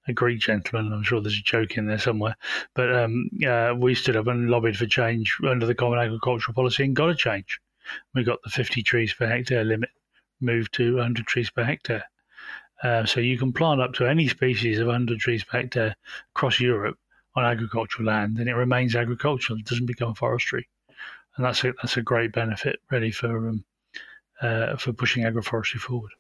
a 0.07 0.13
Greek 0.13 0.39
gentleman. 0.39 0.93
I'm 0.93 1.03
sure 1.03 1.21
there's 1.21 1.39
a 1.39 1.43
joke 1.43 1.77
in 1.77 1.87
there 1.87 1.99
somewhere, 1.99 2.35
but 2.73 2.93
um, 2.93 3.29
uh, 3.45 3.73
we 3.77 3.95
stood 3.95 4.15
up 4.15 4.27
and 4.27 4.49
lobbied 4.49 4.77
for 4.77 4.85
change 4.85 5.37
under 5.47 5.65
the 5.65 5.75
Common 5.75 5.99
Agricultural 5.99 6.55
Policy 6.55 6.83
and 6.83 6.95
got 6.95 7.09
a 7.09 7.15
change 7.15 7.59
we 8.13 8.23
got 8.23 8.41
the 8.43 8.49
50 8.49 8.81
trees 8.83 9.13
per 9.13 9.27
hectare 9.27 9.63
limit 9.63 9.89
moved 10.41 10.73
to 10.75 10.95
100 10.95 11.25
trees 11.25 11.49
per 11.49 11.63
hectare. 11.63 12.03
Uh, 12.83 13.05
so 13.05 13.19
you 13.19 13.37
can 13.37 13.51
plant 13.51 13.81
up 13.81 13.93
to 13.93 14.05
any 14.05 14.27
species 14.27 14.79
of 14.79 14.87
100 14.87 15.19
trees 15.19 15.43
per 15.43 15.59
hectare 15.59 15.95
across 16.35 16.59
Europe 16.59 16.97
on 17.35 17.45
agricultural 17.45 18.07
land, 18.07 18.37
and 18.37 18.49
it 18.49 18.53
remains 18.53 18.95
agricultural. 18.95 19.59
It 19.59 19.65
doesn't 19.65 19.85
become 19.85 20.15
forestry, 20.15 20.67
and 21.35 21.45
that's 21.45 21.63
a 21.63 21.73
that's 21.81 21.97
a 21.97 22.01
great 22.01 22.31
benefit, 22.31 22.79
really, 22.89 23.11
for 23.11 23.49
um, 23.49 23.63
uh, 24.41 24.77
for 24.77 24.93
pushing 24.93 25.23
agroforestry 25.23 25.79
forward. 25.79 26.11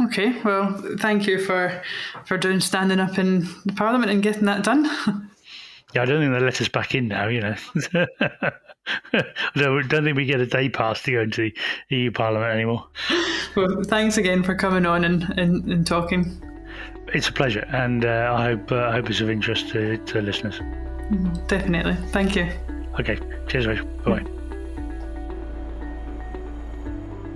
Okay, 0.00 0.40
well, 0.42 0.72
thank 0.98 1.26
you 1.26 1.38
for 1.38 1.82
for 2.24 2.38
doing 2.38 2.60
standing 2.60 3.00
up 3.00 3.18
in 3.18 3.40
the 3.64 3.72
Parliament 3.74 4.12
and 4.12 4.22
getting 4.22 4.44
that 4.44 4.62
done. 4.62 4.84
yeah, 5.94 6.02
I 6.02 6.04
don't 6.04 6.20
think 6.20 6.32
they 6.32 6.44
let 6.44 6.60
us 6.60 6.68
back 6.68 6.94
in 6.94 7.08
now. 7.08 7.26
You 7.26 7.40
know. 7.40 7.56
I 9.12 9.24
don't, 9.56 9.88
don't 9.88 10.04
think 10.04 10.16
we 10.16 10.24
get 10.24 10.40
a 10.40 10.46
day 10.46 10.68
pass 10.68 11.02
to 11.02 11.12
go 11.12 11.20
into 11.22 11.50
the 11.88 11.96
EU 11.96 12.10
Parliament 12.10 12.52
anymore. 12.52 12.86
Well, 13.56 13.84
thanks 13.84 14.16
again 14.16 14.42
for 14.42 14.56
coming 14.56 14.84
on 14.84 15.04
and, 15.04 15.22
and, 15.38 15.64
and 15.70 15.86
talking. 15.86 16.42
It's 17.14 17.28
a 17.28 17.32
pleasure, 17.32 17.64
and 17.68 18.04
uh, 18.04 18.34
I 18.36 18.42
hope 18.46 18.72
uh, 18.72 18.88
I 18.88 18.92
hope 18.92 19.08
it's 19.08 19.20
of 19.20 19.30
interest 19.30 19.68
to, 19.68 19.96
to 19.96 20.20
listeners. 20.20 20.58
Mm-hmm. 20.58 21.46
Definitely. 21.46 21.94
Thank 22.10 22.34
you. 22.34 22.50
Okay. 22.98 23.16
Cheers, 23.46 23.68
Rachel. 23.68 23.86
Bye. 24.04 24.24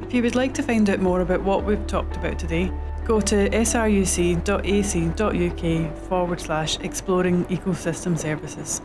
If 0.03 0.15
you 0.15 0.23
would 0.23 0.35
like 0.35 0.55
to 0.55 0.63
find 0.63 0.89
out 0.91 1.01
more 1.01 1.21
about 1.21 1.43
what 1.43 1.65
we've 1.65 1.87
talked 1.87 2.17
about 2.17 2.39
today, 2.39 2.73
go 3.05 3.21
to 3.21 3.51
sruc.ac.uk 3.51 4.49
forward 6.09 6.41
slash 6.41 6.81
exploring 6.81 7.45
ecosystem 7.45 8.19
services. 8.19 8.81